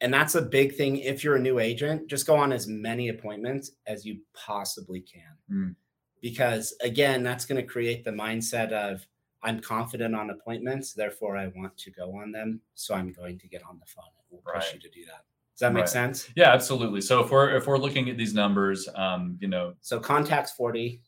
And 0.00 0.14
that's 0.14 0.34
a 0.34 0.42
big 0.42 0.76
thing. 0.76 0.96
If 0.96 1.22
you're 1.22 1.36
a 1.36 1.40
new 1.40 1.58
agent, 1.58 2.08
just 2.08 2.26
go 2.26 2.36
on 2.36 2.52
as 2.52 2.66
many 2.66 3.08
appointments 3.08 3.72
as 3.86 4.06
you 4.06 4.20
possibly 4.34 5.00
can. 5.00 5.36
Mm. 5.52 5.74
Because 6.22 6.74
again, 6.82 7.22
that's 7.22 7.44
going 7.44 7.60
to 7.60 7.66
create 7.66 8.04
the 8.04 8.10
mindset 8.10 8.72
of 8.72 9.06
I'm 9.42 9.60
confident 9.60 10.14
on 10.14 10.30
appointments, 10.30 10.92
therefore 10.92 11.36
I 11.36 11.48
want 11.48 11.76
to 11.78 11.90
go 11.90 12.14
on 12.16 12.32
them. 12.32 12.60
So 12.74 12.94
I'm 12.94 13.12
going 13.12 13.38
to 13.38 13.48
get 13.48 13.62
on 13.64 13.78
the 13.78 13.86
phone 13.86 14.04
and 14.18 14.24
we'll 14.30 14.42
push 14.42 14.66
Right. 14.66 14.74
you 14.74 14.80
to 14.80 14.90
do 14.90 15.04
that. 15.06 15.24
Does 15.54 15.60
that 15.60 15.72
make 15.72 15.82
Right. 15.82 15.88
sense? 15.88 16.28
Yeah, 16.36 16.52
absolutely. 16.52 17.00
So 17.00 17.20
if 17.24 17.30
we're 17.30 17.54
if 17.56 17.66
we're 17.66 17.78
looking 17.78 18.08
at 18.10 18.16
these 18.16 18.34
numbers, 18.34 18.88
um, 18.94 19.38
you 19.40 19.48
know, 19.48 19.74
So 19.80 19.98
contacts 20.00 20.52
40, 20.52 21.02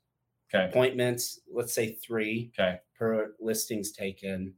okay, 0.52 0.66
appointments, 0.68 1.40
let's 1.50 1.72
say 1.72 1.94
three 1.94 2.52
okay, 2.58 2.80
per 2.94 3.34
listings 3.40 3.92
taken. 3.92 4.54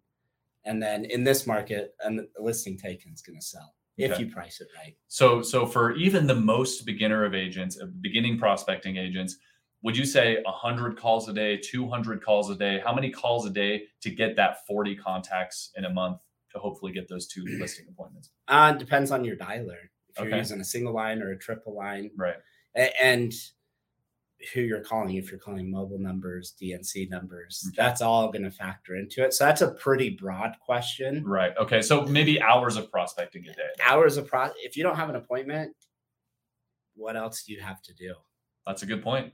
And 0.64 0.82
then 0.82 1.04
in 1.04 1.24
this 1.24 1.46
market, 1.46 1.94
a 2.04 2.10
listing 2.38 2.78
taken 2.78 3.12
is 3.12 3.22
going 3.22 3.38
to 3.38 3.44
sell 3.44 3.74
if 3.96 4.12
Okay. 4.12 4.24
you 4.24 4.30
price 4.32 4.60
it 4.60 4.68
right. 4.76 4.96
So, 5.08 5.42
so 5.42 5.66
for 5.66 5.92
even 5.92 6.26
the 6.26 6.34
most 6.34 6.84
beginner 6.86 7.24
of 7.24 7.34
agents, 7.34 7.78
uh, 7.80 7.86
beginning 8.00 8.38
prospecting 8.38 8.96
agents, 8.96 9.36
would 9.84 9.96
you 9.96 10.04
say 10.06 10.38
100 10.44 10.96
calls 10.98 11.28
a 11.28 11.32
day, 11.32 11.58
200 11.58 12.24
calls 12.24 12.50
a 12.50 12.56
day? 12.56 12.80
How 12.84 12.94
many 12.94 13.10
calls 13.10 13.46
a 13.46 13.50
day 13.50 13.84
to 14.00 14.10
get 14.10 14.34
that 14.36 14.66
40 14.66 14.96
contacts 14.96 15.70
in 15.76 15.84
a 15.84 15.90
month 15.90 16.22
to 16.52 16.58
hopefully 16.58 16.90
get 16.90 17.06
those 17.06 17.26
two 17.28 17.44
listing 17.60 17.86
appointments? 17.88 18.30
Uh, 18.48 18.72
depends 18.72 19.10
on 19.10 19.24
your 19.24 19.36
dialer. 19.36 19.76
If 20.16 20.24
you're 20.24 20.36
using 20.38 20.60
a 20.60 20.64
single 20.64 20.94
line 20.94 21.20
or 21.22 21.32
a 21.32 21.38
triple 21.38 21.74
line, 21.76 22.10
Right. 22.16 22.36
and 23.02 23.32
who 24.54 24.60
you're 24.60 24.80
calling, 24.80 25.16
if 25.16 25.30
you're 25.30 25.40
calling 25.40 25.70
mobile 25.70 25.98
numbers, 25.98 26.54
DNC 26.60 27.10
numbers, 27.10 27.62
Okay. 27.68 27.74
that's 27.76 28.00
all 28.00 28.28
going 28.30 28.44
to 28.44 28.50
factor 28.50 28.94
into 28.96 29.22
it. 29.24 29.34
So 29.34 29.44
that's 29.44 29.60
a 29.60 29.72
pretty 29.72 30.10
broad 30.10 30.54
question. 30.64 31.24
Right. 31.24 31.52
Okay. 31.58 31.82
So 31.82 32.04
maybe 32.06 32.40
hours 32.40 32.76
of 32.76 32.90
prospecting 32.90 33.42
a 33.48 33.52
day. 33.54 33.68
Hours 33.86 34.16
of 34.16 34.26
pro. 34.28 34.50
If 34.58 34.76
you 34.76 34.82
don't 34.82 34.96
have 34.96 35.08
an 35.10 35.16
appointment, 35.16 35.74
what 36.94 37.16
else 37.16 37.42
do 37.44 37.52
you 37.52 37.60
have 37.60 37.82
to 37.82 37.94
do? 37.94 38.14
That's 38.66 38.82
a 38.82 38.86
good 38.86 39.02
point. 39.02 39.32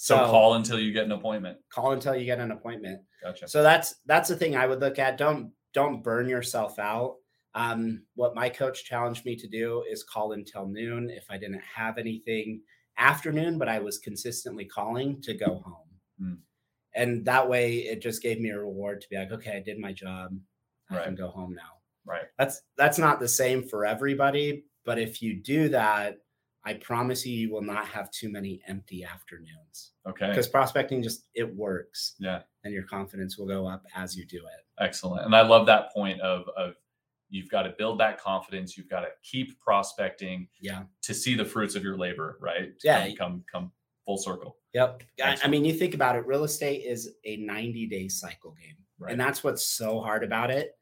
So, 0.00 0.16
So 0.16 0.26
call 0.26 0.54
until 0.54 0.78
you 0.78 0.92
get 0.92 1.04
an 1.06 1.12
appointment. 1.12 1.58
call 1.70 1.90
until 1.92 2.14
you 2.14 2.24
get 2.24 2.38
an 2.38 2.52
appointment. 2.52 3.02
Gotcha. 3.20 3.48
So 3.48 3.62
that's 3.64 3.96
that's 4.06 4.28
the 4.28 4.36
thing 4.36 4.56
I 4.56 4.66
would 4.66 4.78
look 4.80 4.98
at. 5.00 5.18
Don't 5.18 5.50
don't 5.74 6.02
burn 6.04 6.28
yourself 6.28 6.78
out. 6.78 7.16
Um, 7.54 8.04
what 8.14 8.36
my 8.36 8.48
coach 8.48 8.84
challenged 8.84 9.24
me 9.26 9.34
to 9.36 9.48
do 9.48 9.84
is 9.90 10.04
call 10.04 10.32
until 10.32 10.66
noon. 10.68 11.10
If 11.10 11.26
I 11.30 11.36
didn't 11.36 11.62
have 11.74 11.98
anything 11.98 12.60
afternoon, 12.96 13.58
but 13.58 13.68
I 13.68 13.80
was 13.80 13.98
consistently 13.98 14.64
calling 14.64 15.20
to 15.22 15.34
go 15.34 15.62
home. 15.64 15.88
Mm. 16.22 16.38
And 16.94 17.24
that 17.26 17.48
way 17.48 17.78
it 17.78 18.00
just 18.00 18.22
gave 18.22 18.40
me 18.40 18.50
a 18.50 18.58
reward 18.58 19.00
to 19.00 19.08
be 19.08 19.16
like, 19.16 19.32
okay, 19.32 19.56
I 19.56 19.60
did 19.60 19.78
my 19.78 19.92
job. 19.92 20.32
I 20.90 20.94
Right. 20.96 21.04
can 21.04 21.16
go 21.16 21.28
home 21.28 21.54
now. 21.54 21.72
Right. 22.06 22.26
That's 22.38 22.62
that's 22.76 22.98
not 22.98 23.18
the 23.18 23.28
same 23.28 23.66
for 23.68 23.84
everybody, 23.84 24.64
but 24.84 24.98
if 25.00 25.20
you 25.22 25.34
do 25.42 25.68
that, 25.70 26.18
I 26.64 26.74
promise 26.74 27.24
you 27.24 27.32
you 27.34 27.50
will 27.52 27.62
not 27.62 27.86
have 27.86 28.10
too 28.10 28.28
many 28.30 28.60
empty 28.66 29.04
afternoons. 29.04 29.92
Okay. 30.08 30.28
Because 30.28 30.48
prospecting 30.48 31.02
just 31.02 31.28
it 31.34 31.54
works 31.56 32.14
Yeah. 32.18 32.42
and 32.64 32.74
your 32.74 32.82
confidence 32.82 33.38
will 33.38 33.46
go 33.46 33.66
up 33.66 33.84
as 33.94 34.16
you 34.16 34.26
do 34.26 34.38
it. 34.38 34.66
Excellent. 34.82 35.24
And 35.24 35.34
I 35.34 35.42
love 35.42 35.66
that 35.66 35.92
point 35.92 36.20
of 36.20 36.48
of 36.56 36.74
you've 37.30 37.50
got 37.50 37.62
to 37.62 37.74
build 37.78 38.00
that 38.00 38.18
confidence. 38.20 38.76
You've 38.76 38.88
got 38.88 39.00
to 39.00 39.08
keep 39.22 39.58
prospecting 39.60 40.48
Yeah. 40.60 40.84
to 41.02 41.12
see 41.14 41.34
the 41.34 41.44
fruits 41.44 41.74
of 41.74 41.82
your 41.84 41.96
labor, 41.96 42.38
right? 42.40 42.78
To 42.80 42.86
Yeah. 42.86 43.06
Come 43.08 43.16
come, 43.16 43.44
come 43.50 43.72
full 44.06 44.18
circle. 44.18 44.56
Yep. 44.74 45.02
I, 45.22 45.38
I 45.44 45.48
mean, 45.48 45.64
you 45.64 45.72
think 45.74 45.94
about 45.94 46.16
it, 46.16 46.26
real 46.26 46.44
estate 46.44 46.84
is 46.84 47.14
a 47.24 47.36
90 47.36 47.86
day 47.86 48.08
cycle 48.08 48.52
game. 48.52 48.76
Right. 48.98 49.12
And 49.12 49.20
that's 49.20 49.44
what's 49.44 49.64
so 49.66 50.00
hard 50.00 50.24
about 50.24 50.50
it. 50.50 50.77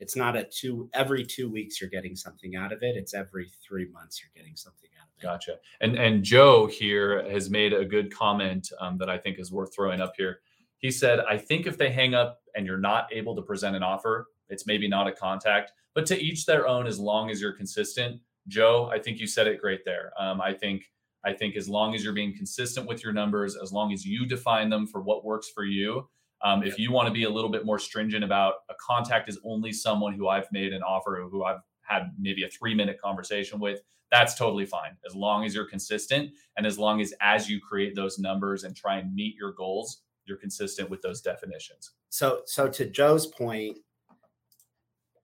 It's 0.00 0.16
not 0.16 0.36
a 0.36 0.44
two 0.44 0.88
every 0.94 1.24
two 1.24 1.50
weeks 1.50 1.80
you're 1.80 1.90
getting 1.90 2.16
something 2.16 2.56
out 2.56 2.72
of 2.72 2.82
it. 2.82 2.96
It's 2.96 3.14
every 3.14 3.50
three 3.66 3.88
months 3.90 4.20
you're 4.20 4.32
getting 4.34 4.56
something 4.56 4.90
out 5.00 5.06
of 5.08 5.18
it. 5.18 5.22
Gotcha. 5.22 5.58
And 5.80 5.96
and 5.96 6.24
Joe 6.24 6.66
here 6.66 7.22
has 7.30 7.50
made 7.50 7.72
a 7.72 7.84
good 7.84 8.12
comment 8.12 8.70
um, 8.80 8.98
that 8.98 9.08
I 9.08 9.18
think 9.18 9.38
is 9.38 9.52
worth 9.52 9.74
throwing 9.74 10.00
up 10.00 10.14
here. 10.16 10.40
He 10.78 10.90
said, 10.90 11.20
"I 11.20 11.38
think 11.38 11.66
if 11.66 11.78
they 11.78 11.90
hang 11.90 12.14
up 12.14 12.40
and 12.56 12.66
you're 12.66 12.78
not 12.78 13.08
able 13.12 13.36
to 13.36 13.42
present 13.42 13.76
an 13.76 13.82
offer, 13.82 14.28
it's 14.48 14.66
maybe 14.66 14.88
not 14.88 15.06
a 15.06 15.12
contact, 15.12 15.72
but 15.94 16.06
to 16.06 16.20
each 16.20 16.46
their 16.46 16.66
own. 16.66 16.86
As 16.86 16.98
long 16.98 17.30
as 17.30 17.40
you're 17.40 17.52
consistent." 17.52 18.20
Joe, 18.48 18.90
I 18.92 18.98
think 18.98 19.20
you 19.20 19.26
said 19.26 19.46
it 19.46 19.60
great 19.60 19.84
there. 19.84 20.12
Um, 20.18 20.40
I 20.40 20.54
think 20.54 20.90
I 21.24 21.32
think 21.32 21.56
as 21.56 21.68
long 21.68 21.94
as 21.94 22.02
you're 22.02 22.14
being 22.14 22.34
consistent 22.34 22.86
with 22.86 23.04
your 23.04 23.12
numbers, 23.12 23.56
as 23.56 23.72
long 23.72 23.92
as 23.92 24.04
you 24.04 24.26
define 24.26 24.70
them 24.70 24.86
for 24.86 25.02
what 25.02 25.24
works 25.24 25.50
for 25.54 25.64
you. 25.64 26.08
Um, 26.42 26.62
if 26.62 26.78
you 26.78 26.90
want 26.90 27.06
to 27.06 27.12
be 27.12 27.24
a 27.24 27.30
little 27.30 27.50
bit 27.50 27.64
more 27.66 27.78
stringent 27.78 28.24
about 28.24 28.54
a 28.70 28.74
contact 28.80 29.28
is 29.28 29.38
only 29.44 29.72
someone 29.72 30.14
who 30.14 30.28
I've 30.28 30.50
made 30.52 30.72
an 30.72 30.82
offer, 30.82 31.26
who 31.30 31.44
I've 31.44 31.60
had 31.82 32.12
maybe 32.18 32.44
a 32.44 32.48
three 32.48 32.74
minute 32.74 33.00
conversation 33.00 33.60
with, 33.60 33.80
that's 34.10 34.34
totally 34.34 34.66
fine 34.66 34.96
as 35.06 35.14
long 35.14 35.44
as 35.44 35.54
you're 35.54 35.68
consistent 35.68 36.30
and 36.56 36.66
as 36.66 36.78
long 36.78 37.00
as 37.00 37.14
as 37.20 37.48
you 37.48 37.60
create 37.60 37.94
those 37.94 38.18
numbers 38.18 38.64
and 38.64 38.74
try 38.74 38.98
and 38.98 39.14
meet 39.14 39.36
your 39.36 39.52
goals 39.52 40.02
you're 40.24 40.36
consistent 40.36 40.90
with 40.90 41.00
those 41.02 41.20
definitions 41.20 41.92
So 42.08 42.42
so 42.46 42.68
to 42.68 42.86
Joe's 42.86 43.26
point, 43.26 43.78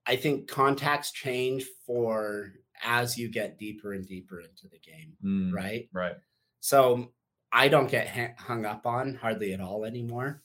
I 0.05 0.15
think 0.15 0.47
contacts 0.47 1.11
change 1.11 1.65
for 1.85 2.53
as 2.83 3.17
you 3.17 3.29
get 3.29 3.57
deeper 3.57 3.93
and 3.93 4.07
deeper 4.07 4.39
into 4.39 4.67
the 4.69 4.79
game, 4.79 5.17
Mm, 5.23 5.53
right? 5.53 5.89
right 5.93 6.15
So 6.59 7.11
I 7.51 7.67
don't 7.67 7.89
get 7.89 8.35
hung 8.39 8.65
up 8.65 8.85
on 8.85 9.15
hardly 9.15 9.53
at 9.53 9.61
all 9.61 9.83
anymore. 9.83 10.43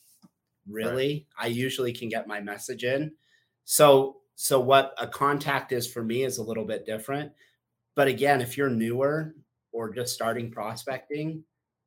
Really, 0.69 1.27
I 1.39 1.49
usually 1.49 1.93
can 1.93 2.09
get 2.09 2.27
my 2.29 2.41
message 2.41 2.85
in. 2.85 3.13
So 3.65 4.19
so 4.35 4.59
what 4.61 4.95
a 4.99 5.07
contact 5.07 5.73
is 5.73 5.87
for 5.93 6.03
me 6.03 6.25
is 6.25 6.39
a 6.39 6.43
little 6.43 6.65
bit 6.65 6.87
different. 6.87 7.33
But 7.95 8.09
again, 8.09 8.41
if 8.41 8.57
you're 8.57 8.71
newer 8.71 9.35
or 9.73 9.93
just 9.93 10.15
starting 10.15 10.51
prospecting, 10.51 11.45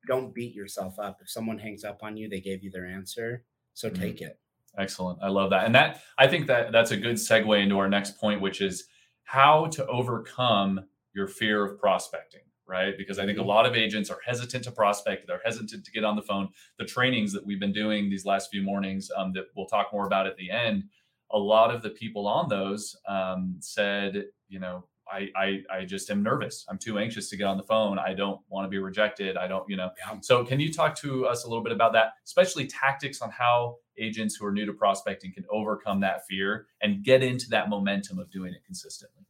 don't 0.08 0.34
beat 0.34 0.54
yourself 0.54 1.00
up. 1.00 1.18
If 1.22 1.30
someone 1.30 1.58
hangs 1.58 1.84
up 1.84 2.04
on 2.04 2.16
you, 2.18 2.30
they 2.30 2.42
gave 2.42 2.64
you 2.64 2.70
their 2.72 2.86
answer, 2.86 3.44
so 3.74 3.90
Mhm. 3.90 4.00
take 4.00 4.22
it. 4.22 4.40
excellent 4.78 5.18
i 5.22 5.30
love 5.30 5.50
that 5.52 5.66
and 5.66 5.74
that 5.74 6.02
i 6.18 6.28
think 6.28 6.48
that 6.48 6.70
that's 6.74 6.92
a 6.92 6.98
good 6.98 7.16
segue 7.16 7.64
into 7.64 7.78
our 7.80 7.88
next 7.88 8.18
point 8.20 8.42
which 8.42 8.60
is 8.62 8.90
how 9.24 9.68
to 9.68 9.88
overcome 9.88 10.86
your 11.14 11.28
fear 11.30 11.64
of 11.64 11.80
prospecting 11.80 12.42
right 12.68 12.98
because 12.98 13.20
i 13.20 13.26
think 13.26 13.38
a 13.38 13.42
Mhm. 13.42 13.48
lot 13.48 13.66
of 13.66 13.76
agents 13.76 14.10
are 14.10 14.20
hesitant 14.26 14.64
to 14.64 14.72
prospect 14.72 15.28
they're 15.28 15.42
hesitant 15.46 15.86
to 15.86 15.92
get 15.92 16.04
on 16.04 16.16
the 16.16 16.22
phone 16.22 16.50
the 16.78 16.86
trainings 16.86 17.32
that 17.34 17.46
we've 17.46 17.60
been 17.60 17.74
doing 17.74 18.10
these 18.10 18.26
last 18.26 18.50
few 18.52 18.62
mornings 18.64 19.10
um, 19.16 19.34
that 19.34 19.46
we'll 19.56 19.68
talk 19.68 19.92
more 19.94 20.06
about 20.08 20.28
at 20.28 20.36
the 20.38 20.50
end 20.52 20.84
a 21.32 21.38
lot 21.38 21.74
of 21.74 21.82
the 21.82 21.90
people 21.92 22.28
on 22.28 22.48
those 22.50 22.96
um, 23.08 23.56
said 23.60 24.26
you 24.48 24.60
know 24.60 24.88
I, 25.12 25.30
I 25.36 25.64
i 25.70 25.86
just 25.86 26.10
am 26.10 26.24
nervous 26.24 26.66
i'm 26.68 26.80
too 26.80 26.98
anxious 26.98 27.30
to 27.30 27.38
get 27.38 27.46
on 27.46 27.58
the 27.58 27.64
phone 27.64 28.00
i 28.00 28.14
don't 28.16 28.42
want 28.50 28.66
to 28.66 28.70
be 28.70 28.80
rejected 28.80 29.38
i 29.38 29.48
don't 29.48 29.70
you 29.70 29.78
know 29.78 29.92
Yeah. 30.00 30.20
so 30.22 30.44
can 30.44 30.60
you 30.60 30.74
talk 30.74 30.96
to 31.02 31.28
us 31.28 31.44
a 31.46 31.48
little 31.48 31.64
bit 31.64 31.74
about 31.74 31.94
that 31.94 32.14
especially 32.26 32.66
tactics 32.66 33.22
on 33.22 33.30
how 33.30 33.78
agents 34.00 34.36
who 34.36 34.46
are 34.48 34.52
new 34.52 34.66
to 34.66 34.74
prospecting 34.74 35.32
can 35.32 35.46
overcome 35.52 36.00
that 36.00 36.26
fear 36.28 36.66
and 36.82 37.04
get 37.04 37.22
into 37.22 37.48
that 37.50 37.70
momentum 37.70 38.18
of 38.18 38.32
doing 38.32 38.54
it 38.56 38.64
consistently 38.66 39.24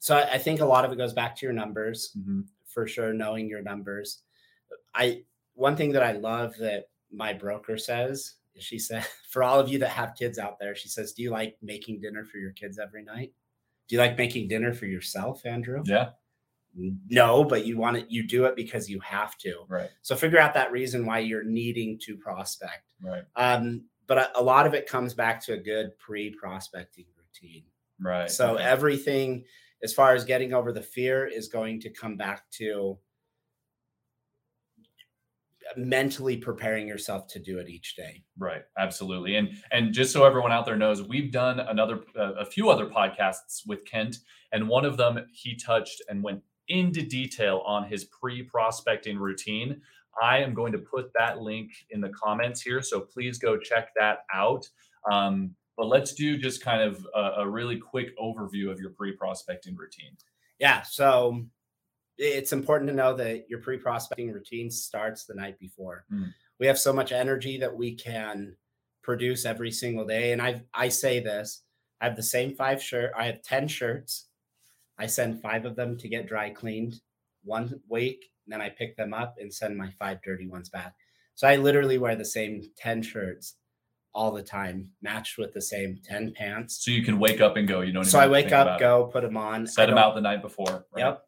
So 0.00 0.16
I 0.18 0.36
think 0.36 0.60
a 0.60 0.66
lot 0.66 0.84
of 0.84 0.92
it 0.92 0.96
goes 0.96 1.12
back 1.14 1.36
to 1.36 1.46
your 1.46 1.52
numbers. 1.54 2.12
Mhm. 2.18 2.44
For 2.72 2.86
sure 2.86 3.12
knowing 3.12 3.48
your 3.48 3.62
numbers. 3.62 4.22
I 4.94 5.22
one 5.54 5.76
thing 5.76 5.92
that 5.92 6.02
I 6.02 6.12
love 6.12 6.56
that 6.58 6.84
my 7.12 7.32
broker 7.32 7.76
says, 7.76 8.34
she 8.58 8.78
said, 8.78 9.04
for 9.30 9.42
all 9.42 9.60
of 9.60 9.68
you 9.68 9.78
that 9.80 9.90
have 9.90 10.14
kids 10.18 10.38
out 10.38 10.58
there, 10.58 10.74
she 10.74 10.88
says, 10.88 11.12
Do 11.12 11.22
you 11.22 11.30
like 11.30 11.56
making 11.62 12.00
dinner 12.00 12.24
for 12.24 12.38
your 12.38 12.52
kids 12.52 12.78
every 12.78 13.04
night? 13.04 13.32
Do 13.88 13.96
you 13.96 14.00
like 14.00 14.16
making 14.16 14.48
dinner 14.48 14.72
for 14.72 14.86
yourself, 14.86 15.44
Andrew? 15.44 15.82
yeah 15.84 16.10
No, 17.08 17.44
but 17.44 17.66
you 17.66 17.76
want 17.76 17.98
it, 17.98 18.06
you 18.08 18.26
do 18.26 18.46
it 18.46 18.56
because 18.56 18.88
you 18.88 19.00
have 19.00 19.36
to. 19.38 19.64
right 19.68 19.90
So 20.02 20.16
figure 20.16 20.38
out 20.38 20.54
that 20.54 20.72
reason 20.72 21.04
why 21.04 21.18
you're 21.18 21.44
needing 21.44 21.98
to 22.06 22.16
prospect. 22.16 22.92
right 23.02 23.24
Um, 23.36 23.84
but 24.06 24.18
a, 24.18 24.40
a 24.40 24.42
lot 24.42 24.66
of 24.66 24.74
it 24.74 24.86
comes 24.88 25.14
back 25.14 25.42
to 25.44 25.54
a 25.54 25.58
good 25.58 25.96
pre-prospecting 25.98 27.06
routine. 27.16 27.64
right 28.00 28.30
So 28.30 28.54
okay. 28.54 28.64
everything 28.64 29.44
as 29.82 29.92
far 29.92 30.14
as 30.14 30.24
getting 30.24 30.52
over 30.52 30.72
the 30.72 30.82
fear 30.82 31.26
is 31.26 31.48
going 31.48 31.80
to 31.80 31.90
come 31.90 32.16
back 32.16 32.48
to 32.50 32.98
mentally 35.76 36.36
preparing 36.36 36.86
yourself 36.86 37.26
to 37.28 37.38
do 37.38 37.58
it 37.58 37.68
each 37.68 37.96
day. 37.96 38.22
Right, 38.38 38.62
absolutely, 38.78 39.36
and 39.36 39.50
and 39.70 39.92
just 39.92 40.12
so 40.12 40.24
everyone 40.24 40.52
out 40.52 40.66
there 40.66 40.76
knows, 40.76 41.02
we've 41.02 41.32
done 41.32 41.60
another 41.60 42.00
uh, 42.18 42.34
a 42.34 42.44
few 42.44 42.70
other 42.70 42.86
podcasts 42.86 43.66
with 43.66 43.84
Kent, 43.84 44.18
and 44.52 44.68
one 44.68 44.84
of 44.84 44.96
them 44.96 45.26
he 45.32 45.56
touched 45.56 46.02
and 46.08 46.22
went 46.22 46.42
into 46.68 47.02
detail 47.02 47.62
on 47.66 47.84
his 47.84 48.04
pre-prospecting 48.04 49.18
routine. 49.18 49.80
I 50.22 50.38
am 50.38 50.54
going 50.54 50.72
to 50.72 50.78
put 50.78 51.10
that 51.14 51.40
link 51.40 51.70
in 51.90 52.00
the 52.00 52.10
comments 52.10 52.60
here, 52.60 52.82
so 52.82 53.00
please 53.00 53.38
go 53.38 53.56
check 53.56 53.88
that 53.98 54.18
out. 54.32 54.68
Um, 55.10 55.54
but 55.76 55.86
let's 55.86 56.12
do 56.14 56.36
just 56.36 56.62
kind 56.62 56.82
of 56.82 57.06
a, 57.14 57.42
a 57.42 57.48
really 57.48 57.76
quick 57.78 58.16
overview 58.18 58.70
of 58.70 58.78
your 58.78 58.90
pre-prospecting 58.90 59.76
routine. 59.76 60.16
Yeah, 60.58 60.82
so 60.82 61.44
it's 62.18 62.52
important 62.52 62.88
to 62.90 62.96
know 62.96 63.14
that 63.14 63.48
your 63.48 63.60
pre-prospecting 63.60 64.32
routine 64.32 64.70
starts 64.70 65.24
the 65.24 65.34
night 65.34 65.58
before. 65.58 66.04
Mm. 66.12 66.32
We 66.60 66.66
have 66.66 66.78
so 66.78 66.92
much 66.92 67.10
energy 67.10 67.58
that 67.58 67.74
we 67.74 67.94
can 67.94 68.54
produce 69.02 69.44
every 69.44 69.72
single 69.72 70.06
day 70.06 70.32
and 70.32 70.40
I 70.40 70.62
I 70.72 70.88
say 70.88 71.20
this, 71.20 71.62
I 72.00 72.06
have 72.06 72.16
the 72.16 72.22
same 72.22 72.54
five 72.54 72.82
shirt, 72.82 73.12
I 73.16 73.26
have 73.26 73.42
10 73.42 73.68
shirts. 73.68 74.28
I 74.98 75.06
send 75.06 75.40
5 75.40 75.64
of 75.64 75.74
them 75.74 75.96
to 75.98 76.08
get 76.08 76.28
dry 76.28 76.50
cleaned 76.50 77.00
one 77.42 77.80
week, 77.88 78.24
then 78.46 78.60
I 78.60 78.68
pick 78.68 78.96
them 78.96 79.14
up 79.14 79.36
and 79.40 79.52
send 79.52 79.76
my 79.76 79.90
5 79.98 80.18
dirty 80.22 80.46
ones 80.46 80.68
back. 80.68 80.94
So 81.34 81.48
I 81.48 81.56
literally 81.56 81.98
wear 81.98 82.14
the 82.14 82.24
same 82.24 82.62
10 82.76 83.02
shirts 83.02 83.56
all 84.14 84.30
the 84.30 84.42
time, 84.42 84.90
matched 85.00 85.38
with 85.38 85.52
the 85.54 85.60
same 85.60 85.98
10 86.04 86.32
pants. 86.34 86.84
So 86.84 86.90
you 86.90 87.02
can 87.02 87.18
wake 87.18 87.40
up 87.40 87.56
and 87.56 87.66
go. 87.66 87.80
You 87.80 87.92
don't. 87.92 88.04
So 88.04 88.18
I 88.18 88.26
wake 88.28 88.52
up, 88.52 88.66
about 88.66 88.76
it. 88.76 88.80
go, 88.80 89.06
put 89.12 89.22
them 89.22 89.36
on. 89.36 89.66
set 89.66 89.86
them 89.86 89.98
out 89.98 90.14
the 90.14 90.20
night 90.20 90.42
before. 90.42 90.84
right? 90.92 91.04
Yep. 91.06 91.22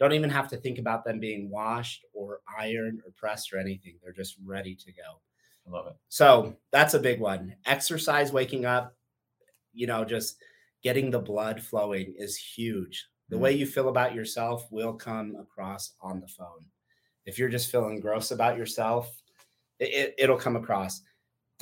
Don't 0.00 0.12
even 0.12 0.30
have 0.30 0.48
to 0.48 0.56
think 0.56 0.78
about 0.78 1.04
them 1.04 1.20
being 1.20 1.50
washed 1.50 2.04
or 2.12 2.40
ironed 2.58 3.00
or 3.06 3.12
pressed 3.16 3.52
or 3.52 3.58
anything. 3.58 3.98
They're 4.02 4.12
just 4.12 4.36
ready 4.44 4.74
to 4.74 4.92
go. 4.92 5.20
I 5.66 5.70
love 5.70 5.86
it. 5.86 5.94
So 6.08 6.56
that's 6.72 6.94
a 6.94 6.98
big 6.98 7.20
one. 7.20 7.54
Exercise, 7.66 8.32
waking 8.32 8.64
up, 8.66 8.96
you 9.72 9.86
know, 9.86 10.04
just 10.04 10.36
getting 10.82 11.10
the 11.10 11.18
blood 11.20 11.62
flowing 11.62 12.14
is 12.18 12.36
huge. 12.36 13.06
The 13.30 13.36
Mhm. 13.36 13.40
way 13.40 13.52
you 13.52 13.66
feel 13.66 13.88
about 13.88 14.14
yourself 14.14 14.70
will 14.70 14.92
come 14.94 15.36
across 15.36 15.94
on 16.00 16.20
the 16.20 16.28
phone. 16.28 16.66
If 17.24 17.38
you're 17.38 17.48
just 17.48 17.70
feeling 17.70 18.00
gross 18.00 18.30
about 18.30 18.58
yourself, 18.58 19.14
it, 19.78 19.88
it, 19.94 20.14
it'll 20.18 20.36
come 20.38 20.56
across. 20.56 21.00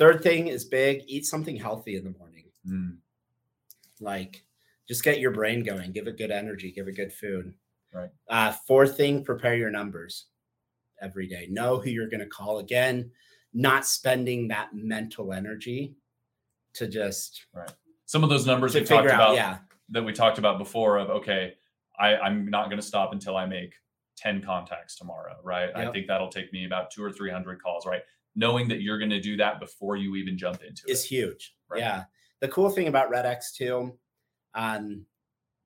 Third 0.03 0.21
thing 0.21 0.47
is 0.47 0.65
big 0.65 1.03
eat 1.07 1.25
something 1.25 1.55
healthy 1.55 1.95
in 1.95 2.03
the 2.03 2.13
morning. 2.19 2.43
Mm, 2.67 2.97
Like 4.01 4.43
just 4.85 5.01
get 5.01 5.19
your 5.21 5.31
brain 5.31 5.63
going, 5.63 5.93
give 5.93 6.07
it 6.07 6.17
good 6.17 6.29
energy, 6.29 6.73
give 6.73 6.89
it 6.89 6.97
good 6.97 7.13
food. 7.13 7.53
Right. 7.93 8.09
Uh, 8.27 8.51
fourth 8.67 8.97
thing, 8.97 9.23
prepare 9.23 9.55
your 9.55 9.69
numbers 9.69 10.25
every 11.01 11.25
day. 11.27 11.47
Know 11.49 11.77
who 11.79 11.89
you're 11.89 12.09
going 12.09 12.19
to 12.19 12.25
call 12.25 12.59
again, 12.59 13.11
not 13.53 13.85
spending 13.85 14.49
that 14.49 14.73
mental 14.73 15.31
energy 15.31 15.95
to 16.73 16.85
just 16.87 17.45
Right. 17.53 17.71
some 18.05 18.25
of 18.25 18.29
those 18.29 18.45
numbers 18.45 18.73
we 18.73 18.81
talked 18.81 19.03
figure 19.03 19.15
about. 19.15 19.35
Yeah. 19.35 19.59
that 19.91 20.03
we 20.03 20.11
talked 20.11 20.37
about 20.37 20.57
before 20.57 20.97
of 20.97 21.09
okay 21.11 21.53
I, 21.97 22.15
i'm 22.17 22.49
not 22.49 22.65
going 22.65 22.79
to 22.81 22.85
stop 22.85 23.13
until 23.13 23.37
i 23.37 23.45
make 23.45 23.75
10 24.17 24.41
contacts 24.41 24.95
tomorrow 24.95 25.35
right 25.43 25.69
i 25.75 25.91
think 25.91 26.07
that'll 26.07 26.29
take 26.29 26.51
me 26.51 26.65
about 26.65 26.89
two 26.89 27.03
or 27.03 27.11
300 27.11 27.61
calls 27.61 27.85
right 27.85 28.01
knowing 28.35 28.67
that 28.67 28.81
you're 28.81 28.97
going 28.97 29.09
to 29.09 29.21
do 29.21 29.37
that 29.37 29.59
before 29.59 29.95
you 29.95 30.15
even 30.15 30.37
jump 30.37 30.61
into 30.63 30.83
Is 30.87 31.03
it 31.03 31.07
huge. 31.07 31.55
Right. 31.69 31.81
Yeah. 31.81 32.03
the 32.41 32.47
cool 32.47 32.69
thing 32.69 32.87
about 32.87 33.09
Red 33.09 33.25
X 33.25 33.53
too, 33.53 33.97
um, 34.55 35.05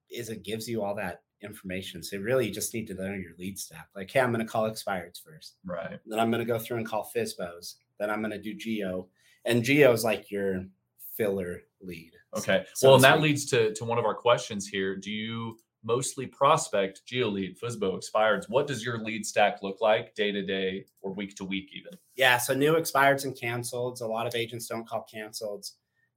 is 0.10 0.30
it 0.30 0.44
gives 0.44 0.68
you 0.68 0.84
all 0.84 0.96
that 0.96 1.22
information. 1.42 2.04
So 2.04 2.18
really, 2.18 2.48
you 2.48 2.54
just 2.54 2.74
need 2.74 2.88
to 2.88 2.94
know 2.94 3.14
your 3.14 3.34
lead 3.38 3.60
stack. 3.60 3.88
Like, 3.96 4.10
hey, 4.12 4.20
I'm 4.20 4.32
going 4.32 4.46
to 4.46 4.52
call 4.52 4.70
expireds 4.70 5.22
first. 5.24 5.58
Right. 5.66 6.00
Then 6.06 6.20
I'm 6.20 6.32
going 6.32 6.46
to 6.46 6.52
go 6.52 6.60
through 6.60 6.78
and 6.78 6.88
call 6.88 7.10
FSBOs. 7.16 7.76
Then 8.00 8.10
I'm 8.10 8.22
going 8.22 8.32
to 8.32 8.42
do 8.42 8.54
Geo, 8.54 9.08
and 9.46 9.64
Geo 9.64 9.92
is 9.92 10.04
like 10.04 10.30
your 10.30 10.66
filler 11.16 11.62
lead. 11.82 12.12
Okay. 12.38 12.66
So 12.76 12.88
well, 12.88 12.96
and 12.96 13.04
that 13.04 13.22
leads 13.22 13.46
to 13.48 13.74
to 13.74 13.86
one 13.86 13.98
of 13.98 14.06
our 14.06 14.14
questions 14.14 14.68
here. 14.68 14.96
Do 14.96 15.12
you 15.12 15.58
mostly 15.84 16.26
prospect 16.26 17.02
GeoLead, 17.06 17.60
FSBO, 17.60 18.00
expireds? 18.00 18.50
What 18.50 18.68
does 18.68 18.84
your 18.84 18.98
lead 19.00 19.26
stack 19.26 19.64
look 19.64 19.82
like 19.82 20.16
day 20.16 20.32
to 20.32 20.42
day 20.42 20.86
or 21.02 21.14
week 21.14 21.36
to 21.38 21.46
week 21.46 21.70
even? 21.74 21.98
Yeah, 22.16 22.38
so 22.38 22.54
new 22.54 22.74
expireds 22.74 23.26
and 23.26 23.36
canceleds. 23.36 24.02
A 24.02 24.06
lot 24.06 24.28
of 24.28 24.36
agents 24.36 24.68
don't 24.68 24.88
call 24.88 25.08
canceleds. 25.14 25.74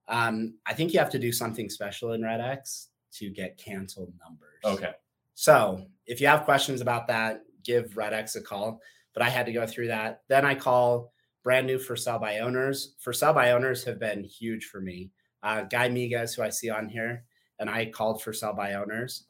Um, 0.08 0.54
I 0.66 0.74
think 0.74 0.92
you 0.92 0.98
have 0.98 1.10
to 1.10 1.18
do 1.18 1.32
something 1.32 1.68
special 1.70 2.12
in 2.12 2.22
Red 2.22 2.40
X 2.40 2.88
to 3.12 3.30
get 3.30 3.56
canceled 3.56 4.12
numbers. 4.24 4.60
Okay. 4.64 4.92
So 5.34 5.86
if 6.06 6.20
you 6.20 6.26
have 6.26 6.44
questions 6.44 6.80
about 6.80 7.06
that, 7.08 7.42
give 7.64 7.96
Red 7.96 8.12
X 8.12 8.36
a 8.36 8.42
call. 8.42 8.80
But 9.14 9.22
I 9.22 9.28
had 9.28 9.46
to 9.46 9.52
go 9.52 9.66
through 9.66 9.88
that. 9.88 10.22
Then 10.28 10.44
I 10.44 10.54
call 10.54 11.12
brand 11.42 11.66
new 11.66 11.78
for 11.78 11.96
sell 11.96 12.18
by 12.18 12.38
owners. 12.38 12.94
For 13.00 13.12
sell 13.12 13.32
by 13.32 13.52
owners 13.52 13.84
have 13.84 13.98
been 13.98 14.24
huge 14.24 14.66
for 14.66 14.80
me. 14.80 15.10
Uh, 15.42 15.62
Guy 15.62 15.88
Miguez, 15.88 16.36
who 16.36 16.42
I 16.42 16.50
see 16.50 16.70
on 16.70 16.88
here, 16.88 17.24
and 17.58 17.70
I 17.70 17.86
called 17.86 18.22
for 18.22 18.32
sell 18.32 18.54
by 18.54 18.74
owners. 18.74 19.24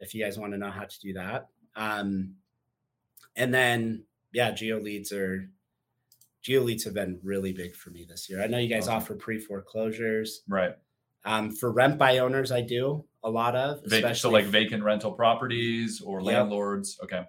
If 0.00 0.14
you 0.14 0.22
guys 0.24 0.38
want 0.38 0.52
to 0.52 0.58
know 0.58 0.70
how 0.70 0.84
to 0.84 1.00
do 1.00 1.12
that, 1.14 1.48
um, 1.76 2.34
and 3.36 3.52
then 3.52 4.04
yeah, 4.32 4.50
geo 4.52 4.78
leads 4.80 5.12
are 5.12 5.48
geo 6.42 6.62
leads 6.62 6.84
have 6.84 6.94
been 6.94 7.18
really 7.22 7.52
big 7.52 7.74
for 7.74 7.90
me 7.90 8.04
this 8.08 8.28
year. 8.30 8.42
I 8.42 8.46
know 8.46 8.58
you 8.58 8.68
guys 8.68 8.84
Awesome. 8.88 8.94
offer 8.96 9.14
pre 9.14 9.38
foreclosures. 9.38 10.42
Right. 10.48 10.74
Um, 11.24 11.50
for 11.50 11.70
rent 11.70 11.98
by 11.98 12.18
owners, 12.18 12.50
I 12.50 12.62
do 12.62 13.04
a 13.22 13.30
lot 13.30 13.54
of, 13.54 13.82
especially 13.84 14.14
so 14.14 14.30
like 14.30 14.46
vacant 14.46 14.82
rental 14.82 15.12
properties 15.12 16.00
or 16.00 16.20
Yep. 16.20 16.26
landlords. 16.26 16.98
Okay. 17.02 17.26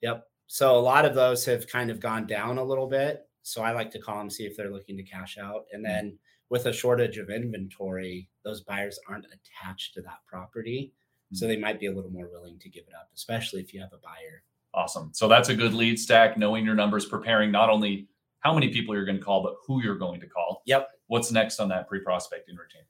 Yep. 0.00 0.26
So 0.48 0.76
a 0.76 0.80
lot 0.80 1.04
of 1.04 1.14
those 1.14 1.44
have 1.44 1.68
kind 1.68 1.90
of 1.92 2.00
gone 2.00 2.26
down 2.26 2.58
a 2.58 2.64
little 2.64 2.88
bit. 2.88 3.28
So 3.42 3.62
I 3.62 3.70
like 3.70 3.92
to 3.92 4.00
call 4.00 4.18
them, 4.18 4.28
see 4.30 4.46
if 4.46 4.56
they're 4.56 4.70
looking 4.72 4.96
to 4.96 5.04
cash 5.04 5.38
out. 5.38 5.66
And 5.72 5.84
then 5.84 6.18
with 6.48 6.66
a 6.66 6.72
shortage 6.72 7.18
of 7.18 7.30
inventory, 7.30 8.28
those 8.44 8.62
buyers 8.62 8.98
aren't 9.08 9.26
attached 9.26 9.94
to 9.94 10.02
that 10.02 10.18
property. 10.26 10.92
So 11.32 11.46
they 11.46 11.56
might 11.56 11.78
be 11.78 11.86
a 11.86 11.92
little 11.92 12.10
more 12.10 12.28
willing 12.28 12.58
to 12.58 12.68
give 12.68 12.84
it 12.88 12.94
up, 12.94 13.10
especially 13.14 13.60
if 13.60 13.72
you 13.72 13.80
have 13.80 13.92
a 13.92 13.98
buyer. 13.98 14.42
Awesome. 14.74 15.10
So 15.12 15.28
that's 15.28 15.48
a 15.48 15.54
good 15.54 15.74
lead 15.74 15.98
stack, 15.98 16.36
knowing 16.36 16.64
your 16.64 16.74
numbers, 16.74 17.06
preparing 17.06 17.50
not 17.50 17.70
only 17.70 18.08
how 18.40 18.54
many 18.54 18.68
people 18.70 18.94
you're 18.94 19.04
going 19.04 19.18
to 19.18 19.24
call, 19.24 19.42
but 19.42 19.54
who 19.66 19.82
you're 19.82 19.98
going 19.98 20.20
to 20.20 20.26
call. 20.26 20.62
Yep. 20.66 20.88
What's 21.06 21.30
next 21.30 21.60
on 21.60 21.68
that 21.68 21.88
pre 21.88 22.00
prospecting 22.00 22.56
routine? 22.56 22.86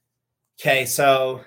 Okay. 0.61 0.85
So 0.87 1.41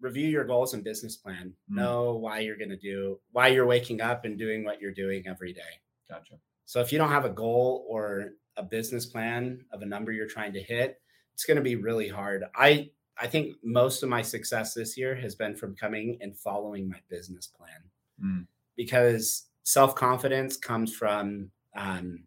review 0.00 0.28
your 0.28 0.44
goals 0.44 0.74
and 0.74 0.84
business 0.84 1.16
plan. 1.16 1.52
Mm. 1.70 1.76
Know 1.76 2.14
why 2.14 2.40
you're 2.40 2.56
going 2.56 2.70
to 2.70 2.76
do, 2.76 3.20
why 3.32 3.48
you're 3.48 3.66
waking 3.66 4.00
up 4.00 4.24
and 4.24 4.38
doing 4.38 4.64
what 4.64 4.80
you're 4.80 4.92
doing 4.92 5.24
every 5.26 5.52
day. 5.52 5.60
Gotcha. 6.08 6.34
So 6.64 6.80
if 6.80 6.92
you 6.92 6.98
don't 6.98 7.10
have 7.10 7.24
a 7.24 7.30
goal 7.30 7.86
or 7.88 8.32
a 8.56 8.62
business 8.62 9.06
plan 9.06 9.64
of 9.72 9.82
a 9.82 9.86
number 9.86 10.12
you're 10.12 10.28
trying 10.28 10.52
to 10.54 10.62
hit, 10.62 11.00
it's 11.34 11.44
going 11.44 11.56
to 11.56 11.62
be 11.62 11.76
really 11.76 12.08
hard. 12.08 12.44
I 12.54 12.90
I 13.20 13.26
think 13.26 13.56
most 13.62 14.02
of 14.02 14.08
my 14.08 14.22
success 14.22 14.74
this 14.74 14.96
year 14.96 15.14
has 15.16 15.34
been 15.34 15.54
from 15.56 15.74
coming 15.74 16.18
and 16.20 16.36
following 16.36 16.88
my 16.88 17.00
business 17.08 17.46
plan 17.46 17.82
Mm. 18.22 18.46
because 18.76 19.46
self 19.62 19.94
confidence 19.94 20.56
comes 20.56 20.94
from 20.94 21.50
um, 21.76 22.24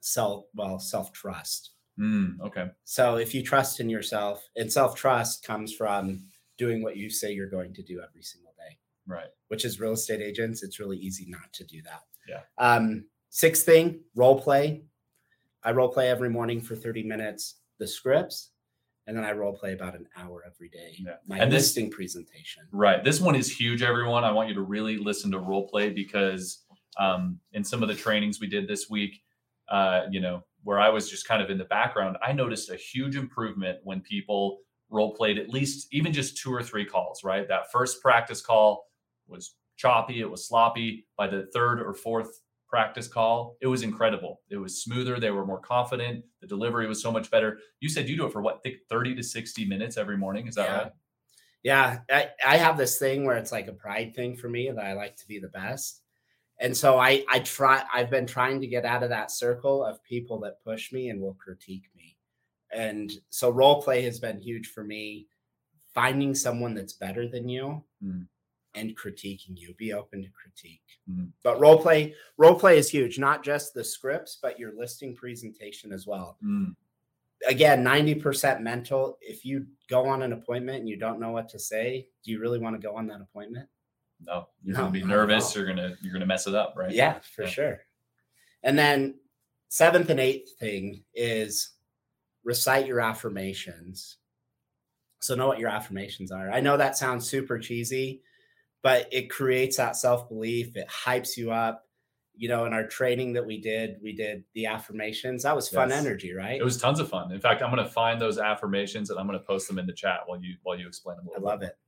self 0.00 0.44
well 0.54 0.78
self 0.78 1.12
trust. 1.12 1.70
Mm, 1.98 2.40
okay. 2.40 2.70
So 2.84 3.16
if 3.16 3.34
you 3.34 3.42
trust 3.42 3.80
in 3.80 3.90
yourself, 3.90 4.48
and 4.56 4.72
self 4.72 4.94
trust 4.96 5.44
comes 5.44 5.74
from 5.74 6.24
doing 6.56 6.82
what 6.82 6.96
you 6.96 7.10
say 7.10 7.32
you're 7.32 7.48
going 7.50 7.72
to 7.74 7.82
do 7.82 8.00
every 8.06 8.22
single 8.22 8.52
day 8.58 8.76
Right. 9.06 9.28
which 9.48 9.64
is 9.64 9.80
real 9.80 9.92
estate 9.92 10.20
agents, 10.20 10.62
it's 10.62 10.78
really 10.78 10.98
easy 10.98 11.26
not 11.28 11.52
to 11.54 11.64
do 11.64 11.82
that. 11.82 12.02
Yeah. 12.28 12.42
Um, 12.58 13.06
sixth 13.30 13.64
thing, 13.64 14.00
role 14.14 14.40
play. 14.40 14.84
I 15.64 15.72
role 15.72 15.88
play 15.88 16.08
every 16.10 16.30
morning 16.30 16.60
for 16.60 16.76
30 16.76 17.02
minutes, 17.02 17.56
the 17.78 17.86
scripts, 17.86 18.50
and 19.06 19.16
then 19.16 19.24
I 19.24 19.32
role 19.32 19.56
play 19.56 19.72
about 19.72 19.94
an 19.94 20.06
hour 20.16 20.44
every 20.46 20.68
day. 20.68 20.94
Yeah. 20.98 21.14
My 21.26 21.38
And 21.38 21.50
this- 21.50 21.62
listing 21.64 21.90
presentation. 21.90 22.64
Right. 22.72 23.02
This 23.02 23.20
one 23.20 23.34
is 23.34 23.50
huge, 23.50 23.82
everyone. 23.82 24.24
I 24.24 24.30
want 24.32 24.48
you 24.48 24.54
to 24.54 24.62
really 24.62 24.96
listen 24.98 25.30
to 25.32 25.38
role 25.38 25.68
play 25.68 25.90
because 25.90 26.64
um, 26.98 27.38
in 27.52 27.64
some 27.64 27.82
of 27.82 27.88
the 27.88 27.94
trainings 27.94 28.40
we 28.40 28.46
did 28.46 28.68
this 28.68 28.88
week, 28.90 29.20
uh, 29.68 30.02
you 30.10 30.20
know, 30.20 30.42
where 30.64 30.78
I 30.78 30.88
was 30.90 31.08
just 31.08 31.26
kind 31.26 31.42
of 31.42 31.48
in 31.50 31.56
the 31.58 31.64
background, 31.64 32.18
I 32.22 32.32
noticed 32.32 32.70
a 32.70 32.76
huge 32.76 33.16
improvement 33.16 33.78
when 33.84 34.00
people 34.00 34.58
role 34.90 35.14
played 35.14 35.38
at 35.38 35.48
least 35.48 35.86
even 35.92 36.12
just 36.12 36.36
two 36.36 36.52
or 36.52 36.62
three 36.62 36.84
calls, 36.84 37.22
right? 37.24 37.46
That 37.48 37.70
first 37.72 38.02
practice 38.02 38.40
call 38.42 38.84
was 39.28 39.54
choppy, 39.76 40.20
it 40.20 40.30
was 40.30 40.46
sloppy. 40.46 41.06
By 41.16 41.28
the 41.28 41.46
third 41.54 41.80
or 41.80 41.94
fourth 41.94 42.42
practice 42.70 43.08
call, 43.08 43.56
it 43.60 43.66
was 43.66 43.82
incredible. 43.82 44.40
It 44.48 44.56
was 44.56 44.82
smoother. 44.82 45.18
They 45.18 45.30
were 45.32 45.44
more 45.44 45.58
confident. 45.60 46.24
The 46.40 46.46
delivery 46.46 46.86
was 46.86 47.02
so 47.02 47.10
much 47.10 47.30
better. 47.30 47.58
You 47.80 47.88
said 47.88 48.08
you 48.08 48.16
do 48.16 48.26
it 48.26 48.32
for 48.32 48.40
what, 48.40 48.62
think 48.62 48.76
30 48.88 49.16
to 49.16 49.22
60 49.22 49.64
minutes 49.66 49.96
every 49.96 50.16
morning? 50.16 50.46
Is 50.46 50.54
that 50.54 50.68
Yeah. 50.68 50.78
right? 50.78 50.92
Yeah, 51.62 51.98
I, 52.10 52.30
I 52.46 52.56
have 52.56 52.78
this 52.78 52.98
thing 52.98 53.24
where 53.24 53.36
it's 53.36 53.52
like 53.52 53.66
a 53.68 53.72
pride 53.72 54.14
thing 54.14 54.34
for 54.36 54.48
me 54.48 54.70
that 54.70 54.82
I 54.82 54.94
like 54.94 55.16
to 55.16 55.28
be 55.28 55.38
the 55.38 55.48
best. 55.48 56.00
And 56.58 56.74
so 56.74 56.98
I 56.98 57.24
I 57.28 57.40
try 57.40 57.82
I've 57.92 58.10
been 58.10 58.26
trying 58.26 58.60
to 58.60 58.66
get 58.66 58.84
out 58.86 59.02
of 59.02 59.10
that 59.10 59.30
circle 59.30 59.84
of 59.84 60.02
people 60.02 60.40
that 60.40 60.62
push 60.64 60.90
me 60.92 61.10
and 61.10 61.20
will 61.20 61.34
critique 61.34 61.88
me. 61.96 62.16
And 62.72 63.12
so 63.30 63.50
role 63.50 63.82
play 63.82 64.02
has 64.02 64.18
been 64.20 64.38
huge 64.40 64.68
for 64.68 64.84
me. 64.84 65.26
Finding 65.92 66.34
someone 66.34 66.74
that's 66.74 66.92
better 66.94 67.26
than 67.28 67.48
you 67.48 67.84
Mm. 68.02 68.26
And 68.74 68.96
critiquing 68.96 69.56
you. 69.58 69.74
Be 69.74 69.92
open 69.92 70.22
to 70.22 70.28
critique. 70.30 70.82
Mhm. 71.08 71.32
But 71.42 71.60
role 71.60 71.80
play, 71.80 72.14
role 72.36 72.58
play 72.58 72.78
is 72.78 72.90
huge, 72.90 73.18
not 73.18 73.42
just 73.44 73.74
the 73.74 73.82
scripts, 73.84 74.38
but 74.40 74.58
your 74.58 74.72
listing 74.76 75.14
presentation 75.14 75.92
as 75.92 76.06
well 76.06 76.38
Mm, 76.42 76.76
again 77.46 77.82
90% 77.82 78.60
mental 78.62 79.16
if 79.22 79.44
you 79.44 79.66
go 79.88 80.06
on 80.06 80.22
an 80.22 80.32
appointment 80.34 80.80
and 80.80 80.88
you 80.88 80.96
don't 80.96 81.18
know 81.18 81.30
what 81.30 81.48
to 81.48 81.58
say 81.58 82.06
do 82.22 82.30
you 82.30 82.38
really 82.38 82.58
want 82.58 82.78
to 82.80 82.86
go 82.86 82.94
on 82.96 83.06
that 83.06 83.20
appointment 83.22 83.66
no, 84.22 84.48
you're 84.62 84.74
No, 84.76 84.80
gonna 84.82 84.92
be 84.92 85.02
nervous. 85.02 85.54
You're 85.56 85.64
gonna 85.66 85.96
you're 86.02 86.12
gonna 86.12 86.26
mess 86.26 86.46
it 86.46 86.54
up, 86.54 86.74
right? 86.76 86.92
yeah 86.92 87.18
for 87.20 87.42
Yeah. 87.44 87.48
sure 87.48 87.80
and 88.62 88.78
then 88.78 89.18
seventh 89.68 90.10
and 90.10 90.20
eighth 90.20 90.58
thing 90.58 91.02
is 91.14 91.70
recite 92.44 92.86
your 92.86 93.00
affirmations 93.00 94.18
so 95.20 95.34
know 95.34 95.46
what 95.46 95.58
your 95.58 95.70
affirmations 95.70 96.30
are 96.30 96.50
i 96.50 96.60
know 96.60 96.76
that 96.76 96.96
sounds 96.98 97.26
super 97.28 97.58
cheesy 97.58 98.22
but 98.82 99.08
it 99.12 99.30
creates 99.30 99.76
that 99.76 99.96
self-belief 99.96 100.76
it 100.76 100.88
hypes 100.88 101.36
you 101.36 101.50
up 101.52 101.86
you 102.34 102.48
know 102.48 102.64
in 102.64 102.72
our 102.72 102.86
training 102.86 103.32
that 103.34 103.44
we 103.44 103.60
did 103.60 103.96
we 104.02 104.12
did 104.14 104.42
the 104.54 104.66
affirmations 104.66 105.42
that 105.42 105.54
was 105.54 105.68
fun 105.68 105.90
Yes. 105.90 106.04
energy 106.04 106.32
right 106.32 106.58
It 106.60 106.64
was 106.64 106.78
tons 106.78 106.98
of 107.00 107.08
fun. 107.08 107.30
In 107.32 107.40
fact, 107.40 107.60
I'm 107.62 107.70
gonna 107.70 107.88
find 107.88 108.20
those 108.20 108.38
affirmations 108.38 109.10
and 109.10 109.18
I'm 109.18 109.26
gonna 109.26 109.38
post 109.40 109.68
them 109.68 109.78
in 109.78 109.86
the 109.86 109.92
chat 109.92 110.20
while 110.26 110.40
you 110.42 110.56
while 110.62 110.78
you 110.78 110.86
explain 110.86 111.16
them. 111.18 111.26
a 111.26 111.30
I 111.30 111.32
little 111.34 111.48
love 111.48 111.60
bit. 111.60 111.68
it. 111.70 111.78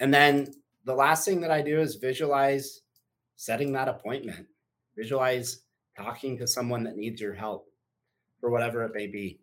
And 0.00 0.12
then 0.12 0.52
the 0.84 0.94
last 0.94 1.24
thing 1.24 1.40
that 1.40 1.50
I 1.50 1.62
do 1.62 1.80
is 1.80 1.94
visualize 1.96 2.82
setting 3.36 3.72
that 3.72 3.88
appointment. 3.88 4.46
Visualize 4.96 5.62
talking 5.96 6.36
to 6.38 6.46
someone 6.46 6.84
that 6.84 6.96
needs 6.96 7.20
your 7.20 7.32
help 7.34 7.66
for 8.40 8.50
whatever 8.50 8.84
it 8.84 8.92
may 8.94 9.06
be. 9.06 9.40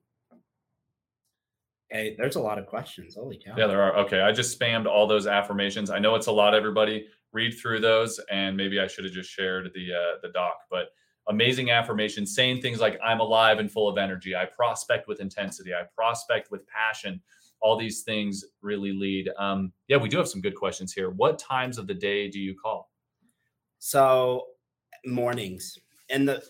Hey, 1.94 2.16
there's 2.18 2.38
a 2.38 2.42
lot 2.42 2.58
of 2.58 2.66
questions. 2.66 3.14
Holy 3.14 3.38
cow. 3.38 3.54
Yeah, 3.56 3.68
there 3.68 3.80
are. 3.84 3.96
Okay, 3.98 4.20
I 4.20 4.32
just 4.32 4.60
spammed 4.60 4.88
all 4.88 5.06
those 5.06 5.28
affirmations. 5.28 5.92
I 5.92 6.00
know 6.00 6.16
it's 6.16 6.26
a 6.26 6.32
lot, 6.32 6.56
everybody. 6.56 7.06
Read 7.34 7.52
through 7.52 7.82
those, 7.82 8.20
and 8.32 8.58
maybe 8.58 8.80
I 8.80 8.88
should 8.88 9.06
have 9.06 9.14
just 9.14 9.30
shared 9.30 9.70
the 9.76 9.94
uh, 9.94 10.18
the 10.24 10.30
doc. 10.30 10.56
But 10.72 10.88
amazing 11.30 11.70
affirmations, 11.70 12.34
saying 12.34 12.62
things 12.62 12.80
like 12.80 13.00
"I'm 13.06 13.20
alive 13.20 13.60
and 13.60 13.72
full 13.72 13.88
of 13.88 14.00
energy." 14.00 14.36
I 14.36 14.46
prospect 14.46 15.08
with 15.08 15.20
intensity. 15.20 15.72
I 15.72 15.84
prospect 15.96 16.50
with 16.50 16.66
passion. 16.66 17.22
All 17.62 17.78
these 17.78 18.02
things 18.02 18.44
really 18.64 18.92
lead. 18.92 19.30
Um, 19.38 19.72
yeah, 19.88 19.98
we 19.98 20.10
do 20.10 20.18
have 20.18 20.28
some 20.28 20.42
good 20.42 20.56
questions 20.56 20.94
here. 20.94 21.12
What 21.12 21.38
times 21.38 21.78
of 21.78 21.86
the 21.86 21.94
day 21.94 22.28
do 22.28 22.40
you 22.40 22.56
call? 22.56 22.90
So 23.78 24.48
mornings. 25.06 25.78
And 26.10 26.28
the 26.28 26.44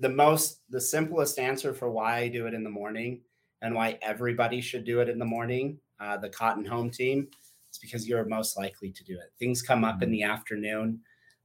the 0.00 0.08
most 0.08 0.62
the 0.70 0.80
simplest 0.80 1.38
answer 1.38 1.72
for 1.72 1.88
why 1.88 2.16
I 2.16 2.28
do 2.28 2.48
it 2.48 2.54
in 2.54 2.64
the 2.64 2.70
morning 2.70 3.20
and 3.62 3.74
why 3.74 3.98
everybody 4.02 4.60
should 4.60 4.84
do 4.84 5.00
it 5.00 5.08
in 5.08 5.18
the 5.18 5.24
morning, 5.24 5.78
uh, 6.00 6.16
the 6.16 6.28
Cotton 6.28 6.64
Home 6.64 6.90
team, 6.90 7.28
it's 7.68 7.78
because 7.78 8.08
you're 8.08 8.24
most 8.24 8.56
likely 8.56 8.90
to 8.90 9.04
do 9.04 9.14
it. 9.14 9.32
Things 9.38 9.62
come 9.62 9.84
up 9.84 10.02
in 10.02 10.10
the 10.10 10.22
afternoon. 10.22 11.00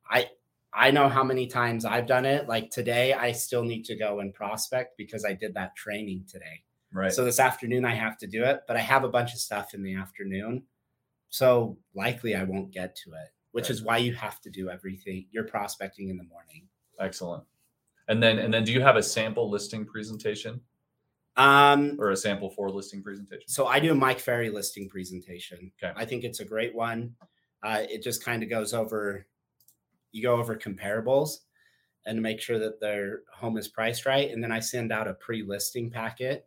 I 0.10 0.30
I 0.76 0.90
know 0.90 1.08
how 1.08 1.24
many 1.24 1.46
times 1.46 1.86
I've 1.86 2.08
done 2.08 2.26
it. 2.26 2.48
Like 2.48 2.72
today, 2.72 3.14
I 3.14 3.32
still 3.32 3.64
need 3.64 3.86
to 3.86 3.96
go 3.96 4.22
and 4.22 4.34
prospect 4.34 4.98
because 4.98 5.24
I 5.24 5.34
did 5.34 5.54
that 5.54 5.76
training 5.76 6.26
today. 6.28 6.64
Right. 6.92 7.12
So 7.14 7.24
this 7.24 7.40
afternoon 7.40 7.86
I 7.86 7.94
have 7.94 8.18
to 8.20 8.28
do 8.28 8.44
it, 8.44 8.62
but 8.68 8.76
I 8.76 8.80
have 8.80 9.04
a 9.04 9.10
bunch 9.10 9.34
of 9.34 9.40
stuff 9.40 9.74
in 9.76 9.84
the 9.84 9.94
afternoon. 9.96 10.64
So 11.30 11.78
likely 11.94 12.36
I 12.36 12.44
won't 12.44 12.72
get 12.72 12.96
to 12.98 13.12
it, 13.14 13.30
which 13.52 13.66
Right. 13.66 13.72
is 13.72 13.84
why 13.84 13.98
you 13.98 14.14
have 14.16 14.42
to 14.42 14.50
do 14.50 14.70
everything. 14.70 15.28
You're 15.32 15.44
prospecting 15.46 16.10
in 16.10 16.18
the 16.18 16.24
morning. 16.24 16.68
Excellent. 17.00 17.44
And 18.08 18.22
then 18.22 18.40
and 18.40 18.54
then 18.54 18.64
do 18.64 18.72
you 18.72 18.82
have 18.82 18.96
a 18.96 19.04
sample 19.04 19.50
listing 19.50 19.86
presentation? 19.86 20.62
Um, 21.36 21.98
or 22.00 22.12
a 22.12 22.18
sample 22.18 22.50
for 22.52 22.70
listing 22.70 23.02
presentation? 23.02 23.48
so 23.48 23.66
I 23.66 23.80
do 23.80 23.92
a 23.92 23.96
Mike 23.96 24.20
Ferry 24.20 24.50
listing 24.52 24.88
presentation. 24.88 25.72
Okay. 25.82 25.92
I 25.96 26.06
think 26.06 26.24
it's 26.24 26.42
a 26.42 26.46
great 26.46 26.76
one. 26.76 27.16
Uh, 27.64 27.84
it 27.90 28.04
just 28.04 28.24
kind 28.24 28.44
of 28.44 28.50
goes 28.50 28.74
over, 28.74 29.26
you 30.12 30.22
go 30.22 30.36
over 30.36 30.56
comparables 30.56 31.38
and 32.06 32.22
make 32.22 32.40
sure 32.42 32.60
that 32.60 32.80
their 32.80 33.22
home 33.34 33.58
is 33.58 33.68
priced 33.68 34.06
right. 34.06 34.30
And 34.30 34.44
then 34.44 34.52
I 34.52 34.60
send 34.60 34.92
out 34.92 35.08
a 35.08 35.14
pre-listing 35.16 35.90
packet, 35.90 36.46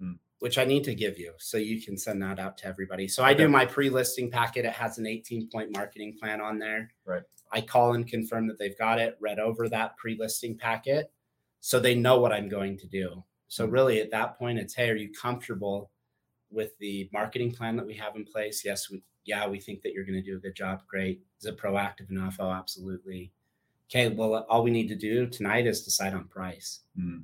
Hmm. 0.00 0.14
which 0.40 0.58
I 0.58 0.64
need 0.64 0.82
to 0.84 0.94
give 0.94 1.18
you 1.18 1.34
so 1.38 1.56
you 1.58 1.80
can 1.80 1.96
send 1.96 2.20
that 2.22 2.40
out 2.40 2.58
to 2.58 2.66
everybody. 2.66 3.06
So 3.06 3.22
I 3.22 3.34
do 3.34 3.48
my 3.48 3.64
pre-listing 3.66 4.30
packet. 4.30 4.64
It 4.64 4.72
has 4.72 4.98
an 4.98 5.06
18 5.06 5.48
point 5.50 5.70
marketing 5.70 6.16
plan 6.18 6.40
on 6.40 6.58
there. 6.58 6.90
Right. 7.04 7.22
I 7.52 7.60
call 7.60 7.94
and 7.94 8.08
confirm 8.08 8.48
that 8.48 8.58
they've 8.58 8.76
got 8.78 8.98
it, 8.98 9.16
read 9.20 9.38
over 9.38 9.68
that 9.68 9.96
pre-listing 9.96 10.56
packet 10.56 11.12
so 11.60 11.78
they 11.78 11.94
know 11.94 12.18
what 12.18 12.32
I'm 12.32 12.48
going 12.48 12.76
to 12.78 12.86
do. 12.88 13.22
So 13.48 13.66
Mhm. 13.66 13.72
really 13.72 14.00
at 14.00 14.10
that 14.10 14.38
point 14.38 14.58
it's 14.58 14.74
hey, 14.74 14.90
are 14.90 14.96
you 14.96 15.12
comfortable 15.12 15.90
with 16.50 16.76
the 16.78 17.08
marketing 17.12 17.52
plan 17.52 17.76
that 17.76 17.86
we 17.86 17.94
have 17.94 18.16
in 18.16 18.24
place? 18.24 18.64
Yes, 18.64 18.90
we 18.90 19.02
yeah, 19.26 19.48
we 19.48 19.58
think 19.58 19.80
that 19.80 19.94
you're 19.94 20.04
going 20.04 20.22
to 20.22 20.30
do 20.30 20.36
a 20.36 20.40
good 20.40 20.54
job. 20.54 20.82
Great. 20.86 21.22
Is 21.40 21.46
it 21.46 21.56
proactive 21.56 22.10
enough? 22.10 22.36
Oh, 22.38 22.50
absolutely. 22.50 23.32
Okay, 23.90 24.08
well 24.14 24.44
all 24.50 24.62
we 24.62 24.70
need 24.70 24.88
to 24.88 24.96
do 24.96 25.26
tonight 25.26 25.66
is 25.66 25.82
decide 25.82 26.12
on 26.12 26.28
price. 26.28 26.80
Hmm. 26.94 27.20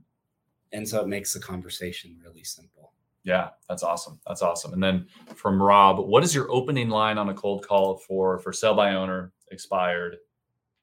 And 0.72 0.88
so 0.88 1.00
it 1.02 1.08
makes 1.08 1.34
the 1.34 1.40
conversation 1.40 2.18
really 2.24 2.42
simple. 2.44 2.92
Yeah, 3.22 3.50
that's 3.68 3.82
awesome. 3.82 4.18
That's 4.26 4.40
awesome. 4.40 4.72
And 4.72 4.82
then 4.82 5.06
from 5.34 5.62
Rob, 5.62 5.98
what 5.98 6.22
is 6.24 6.34
your 6.34 6.50
opening 6.50 6.88
line 6.88 7.18
on 7.18 7.28
a 7.28 7.34
cold 7.34 7.66
call 7.66 7.98
for 7.98 8.38
for 8.38 8.52
sell 8.52 8.74
by 8.74 8.94
owner, 8.94 9.32
expired, 9.50 10.16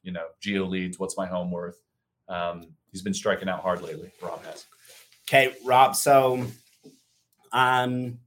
you 0.04 0.12
know, 0.12 0.28
geo 0.40 0.66
leads? 0.66 1.00
What's 1.00 1.18
my 1.18 1.26
home 1.26 1.50
worth? 1.50 1.80
Um, 2.28 2.76
he's 2.92 3.02
been 3.02 3.14
striking 3.14 3.50
out 3.50 3.62
hard 3.62 3.82
lately. 3.82 4.12
Rob 4.22 4.44
has. 4.46 4.68
Okay, 5.28 5.54
Rob. 5.66 5.96
So, 5.96 6.46
um, 7.52 8.18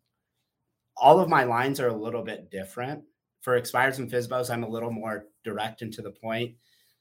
all 0.96 1.18
of 1.18 1.30
my 1.30 1.44
lines 1.44 1.80
are 1.80 1.88
a 1.88 1.96
little 1.96 2.22
bit 2.22 2.50
different. 2.50 3.04
For 3.40 3.56
expires 3.56 3.98
and 3.98 4.10
FISBOs, 4.10 4.50
I'm 4.50 4.64
a 4.64 4.68
little 4.68 4.90
more 4.90 5.24
direct 5.42 5.80
and 5.80 5.90
to 5.94 6.02
the 6.02 6.10
point. 6.10 6.56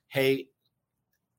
Hey, 0.07 0.47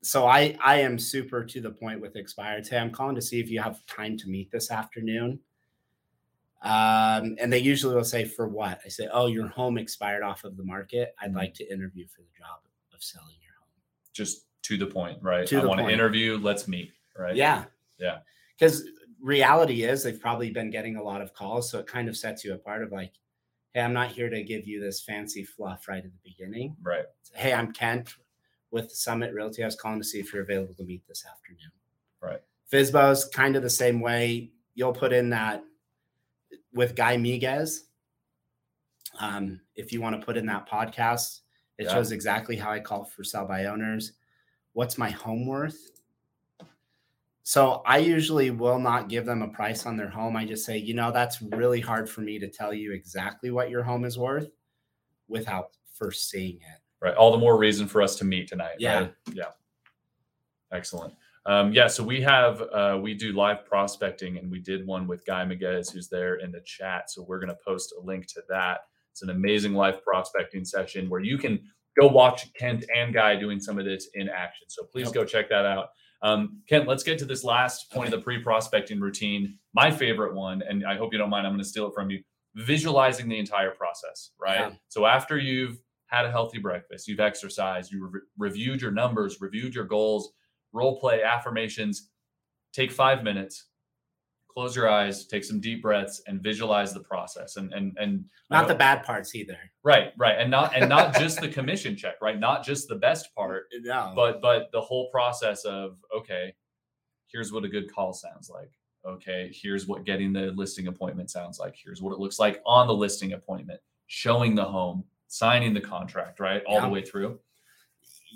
so 0.02 0.26
I 0.26 0.56
I 0.62 0.80
am 0.80 0.98
super 0.98 1.42
to 1.42 1.60
the 1.60 1.70
point 1.70 2.02
with 2.02 2.16
expired. 2.16 2.68
Hey, 2.68 2.78
I'm 2.78 2.90
calling 2.90 3.14
to 3.14 3.22
see 3.22 3.40
if 3.40 3.50
you 3.50 3.60
have 3.62 3.84
time 3.86 4.18
to 4.18 4.28
meet 4.28 4.50
this 4.50 4.70
afternoon. 4.70 5.40
Um, 6.62 7.36
and 7.40 7.50
they 7.50 7.58
usually 7.58 7.94
will 7.94 8.04
say, 8.04 8.26
for 8.26 8.46
what? 8.46 8.80
I 8.84 8.88
say, 8.88 9.08
oh, 9.10 9.28
your 9.28 9.48
home 9.48 9.78
expired 9.78 10.22
off 10.22 10.44
of 10.44 10.58
the 10.58 10.64
market. 10.64 11.14
I'd 11.18 11.32
like 11.32 11.54
to 11.54 11.72
interview 11.72 12.06
for 12.06 12.20
the 12.20 12.38
job 12.38 12.60
of 12.92 13.02
selling 13.02 13.36
your 13.42 13.54
home. 13.58 13.70
Just 14.12 14.44
to 14.64 14.76
the 14.76 14.86
point, 14.86 15.22
right? 15.22 15.46
To 15.46 15.62
I 15.62 15.64
want 15.64 15.80
to 15.80 15.88
interview. 15.88 16.38
Let's 16.38 16.68
meet. 16.68 16.92
Right. 17.18 17.34
Yeah. 17.34 17.64
Yeah. 17.98 18.18
Because 18.60 18.84
reality 19.22 19.84
is 19.84 20.02
they've 20.02 20.20
probably 20.20 20.50
been 20.50 20.70
getting 20.70 20.96
a 20.96 21.02
lot 21.02 21.22
of 21.22 21.32
calls. 21.32 21.70
So 21.70 21.78
it 21.78 21.86
kind 21.86 22.08
of 22.08 22.16
sets 22.16 22.44
you 22.44 22.52
apart 22.52 22.82
of 22.82 22.92
like, 22.92 23.12
hey, 23.72 23.80
I'm 23.80 23.94
not 23.94 24.10
here 24.10 24.28
to 24.28 24.42
give 24.42 24.66
you 24.66 24.80
this 24.80 25.00
fancy 25.00 25.44
fluff 25.44 25.88
right 25.88 26.04
at 26.04 26.10
the 26.10 26.18
beginning. 26.30 26.76
Right. 26.82 27.06
Hey, 27.34 27.54
I'm 27.54 27.72
Kent 27.72 28.14
with 28.70 28.92
Summit 28.92 29.32
Realty. 29.32 29.62
I 29.62 29.66
was 29.66 29.76
calling 29.76 29.98
to 29.98 30.04
see 30.04 30.20
if 30.20 30.32
you're 30.32 30.42
available 30.42 30.74
to 30.74 30.84
meet 30.84 31.06
this 31.08 31.24
afternoon. 31.24 31.70
Right. 32.20 32.42
FISBO's 32.70 33.24
kind 33.26 33.56
of 33.56 33.62
the 33.62 33.70
same 33.70 34.00
way. 34.00 34.50
You'll 34.74 34.92
put 34.92 35.12
in 35.12 35.30
that 35.30 35.64
with 36.74 36.94
Guy 36.94 37.16
Miguez. 37.16 37.80
Um, 39.18 39.60
if 39.74 39.92
you 39.92 40.00
want 40.00 40.20
to 40.20 40.24
put 40.24 40.36
in 40.36 40.46
that 40.46 40.68
podcast, 40.68 41.40
it 41.78 41.84
Yeah. 41.86 41.94
shows 41.94 42.12
exactly 42.12 42.56
how 42.56 42.70
I 42.70 42.78
call 42.80 43.04
for 43.04 43.24
sell 43.24 43.46
by 43.46 43.64
owners. 43.64 44.12
What's 44.74 44.98
my 44.98 45.10
home 45.10 45.46
worth? 45.46 45.99
So 47.42 47.82
I 47.86 47.98
usually 47.98 48.50
will 48.50 48.78
not 48.78 49.08
give 49.08 49.24
them 49.24 49.42
a 49.42 49.48
price 49.48 49.86
on 49.86 49.96
their 49.96 50.08
home. 50.08 50.36
I 50.36 50.44
just 50.44 50.64
say, 50.64 50.76
you 50.76 50.94
know, 50.94 51.10
that's 51.10 51.40
really 51.42 51.80
hard 51.80 52.08
for 52.08 52.20
me 52.20 52.38
to 52.38 52.48
tell 52.48 52.72
you 52.72 52.92
exactly 52.92 53.50
what 53.50 53.70
your 53.70 53.82
home 53.82 54.04
is 54.04 54.18
worth 54.18 54.50
without 55.28 55.70
first 55.94 56.28
seeing 56.28 56.56
it. 56.56 56.80
Right. 57.00 57.14
All 57.14 57.32
the 57.32 57.38
more 57.38 57.56
reason 57.58 57.86
for 57.88 58.02
us 58.02 58.16
to 58.16 58.24
meet 58.24 58.48
tonight. 58.48 58.76
Yeah. 58.78 59.00
Right? 59.00 59.14
Yeah. 59.32 59.44
Excellent. 60.72 61.14
Um, 61.46 61.72
yeah. 61.72 61.86
So 61.86 62.04
we 62.04 62.20
have 62.20 62.60
uh, 62.60 62.98
we 63.00 63.14
do 63.14 63.32
live 63.32 63.64
prospecting, 63.64 64.36
and 64.36 64.50
we 64.50 64.60
did 64.60 64.86
one 64.86 65.06
with 65.06 65.24
Guy 65.24 65.44
Miguez, 65.44 65.90
who's 65.90 66.08
there 66.08 66.36
in 66.36 66.52
the 66.52 66.60
chat. 66.60 67.10
So 67.10 67.24
we're 67.26 67.40
going 67.40 67.48
to 67.48 67.58
post 67.66 67.94
a 67.98 68.04
link 68.04 68.26
to 68.28 68.42
that. 68.50 68.80
It's 69.10 69.22
an 69.22 69.30
amazing 69.30 69.72
live 69.74 70.04
prospecting 70.04 70.64
session 70.64 71.08
where 71.08 71.20
you 71.20 71.38
can 71.38 71.58
go 71.98 72.06
watch 72.06 72.52
Kent 72.52 72.84
and 72.94 73.12
Guy 73.12 73.36
doing 73.36 73.58
some 73.60 73.78
of 73.78 73.84
this 73.84 74.08
in 74.14 74.28
action. 74.28 74.66
So 74.68 74.84
please 74.84 75.06
Yep. 75.06 75.14
go 75.14 75.24
check 75.24 75.48
that 75.48 75.64
out. 75.66 75.88
Um, 76.22 76.62
Kent, 76.68 76.86
let's 76.86 77.02
get 77.02 77.18
to 77.20 77.24
this 77.24 77.44
last 77.44 77.90
point 77.90 78.12
of 78.12 78.20
the 78.20 78.22
pre-prospecting 78.22 79.00
routine. 79.00 79.58
My 79.72 79.90
favorite 79.90 80.34
one, 80.34 80.62
and 80.62 80.84
I 80.86 80.96
hope 80.96 81.12
you 81.12 81.18
don't 81.18 81.30
mind. 81.30 81.46
I'm 81.46 81.52
going 81.52 81.62
to 81.62 81.68
steal 81.68 81.86
it 81.88 81.94
from 81.94 82.10
you. 82.10 82.22
Visualizing 82.56 83.28
the 83.28 83.38
entire 83.38 83.70
process, 83.70 84.32
right? 84.38 84.58
Yeah. 84.58 84.70
So 84.88 85.06
after 85.06 85.38
you've 85.38 85.78
had 86.06 86.26
a 86.26 86.30
healthy 86.30 86.58
breakfast, 86.58 87.06
you've 87.06 87.20
exercised, 87.20 87.92
you 87.92 88.08
re- 88.08 88.20
reviewed 88.36 88.82
your 88.82 88.90
numbers, 88.90 89.40
reviewed 89.40 89.74
your 89.74 89.84
goals, 89.84 90.32
role 90.72 90.98
play, 90.98 91.22
affirmations. 91.22 92.10
Take 92.72 92.90
five 92.90 93.22
minutes, 93.22 93.66
close 94.52 94.74
your 94.76 94.88
eyes, 94.88 95.26
take 95.26 95.44
some 95.44 95.60
deep 95.60 95.82
breaths, 95.82 96.22
and 96.26 96.42
visualize 96.42 96.92
the 96.92 97.00
process. 97.00 97.56
And 97.56 97.72
and 97.72 97.96
and 97.98 98.24
Not 98.50 98.68
the 98.68 98.74
bad 98.74 99.04
parts 99.04 99.34
either. 99.34 99.58
right, 99.82 100.12
right, 100.18 100.38
and 100.38 100.50
not 100.50 100.74
and 100.76 100.88
not 100.88 101.14
just 101.14 101.40
the 101.40 101.48
commission 101.58 101.96
check, 101.96 102.16
right? 102.20 102.38
Not 102.38 102.64
just 102.64 102.88
the 102.88 102.96
best 102.96 103.34
part, 103.34 103.64
No. 103.82 104.12
but 104.16 104.40
but 104.42 104.70
the 104.72 104.80
whole 104.80 105.10
process 105.10 105.64
of 105.64 105.96
okay, 106.16 106.54
here's 107.32 107.52
what 107.52 107.64
a 107.64 107.68
good 107.68 107.92
call 107.92 108.12
sounds 108.12 108.50
like. 108.50 108.70
Okay, 109.06 109.50
here's 109.54 109.86
what 109.86 110.04
getting 110.04 110.32
the 110.32 110.50
listing 110.52 110.88
appointment 110.88 111.30
sounds 111.30 111.58
like. 111.58 111.74
Here's 111.82 112.02
what 112.02 112.12
it 112.12 112.18
looks 112.18 112.38
like 112.38 112.60
on 112.66 112.86
the 112.86 112.94
listing 112.94 113.32
appointment, 113.32 113.80
showing 114.08 114.54
the 114.54 114.64
home, 114.64 115.04
signing 115.28 115.72
the 115.72 115.80
contract, 115.80 116.38
right, 116.40 116.62
all 116.66 116.74
Yeah. 116.74 116.80
the 116.82 116.88
way 116.90 117.02
through. 117.02 117.38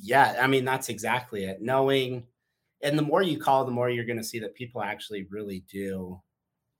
yeah, 0.03 0.37
I 0.40 0.46
mean, 0.46 0.64
that's 0.64 0.88
exactly 0.88 1.44
it. 1.44 1.61
Knowing, 1.62 2.27
and 2.85 2.97
the 2.99 3.03
more 3.03 3.23
you 3.23 3.38
call, 3.38 3.64
the 3.64 3.70
more 3.73 3.90
you're 3.90 4.05
going 4.05 4.18
to 4.18 4.25
see 4.25 4.38
that 4.40 4.55
people 4.55 4.83
actually 4.83 5.27
really 5.31 5.64
do 5.70 6.20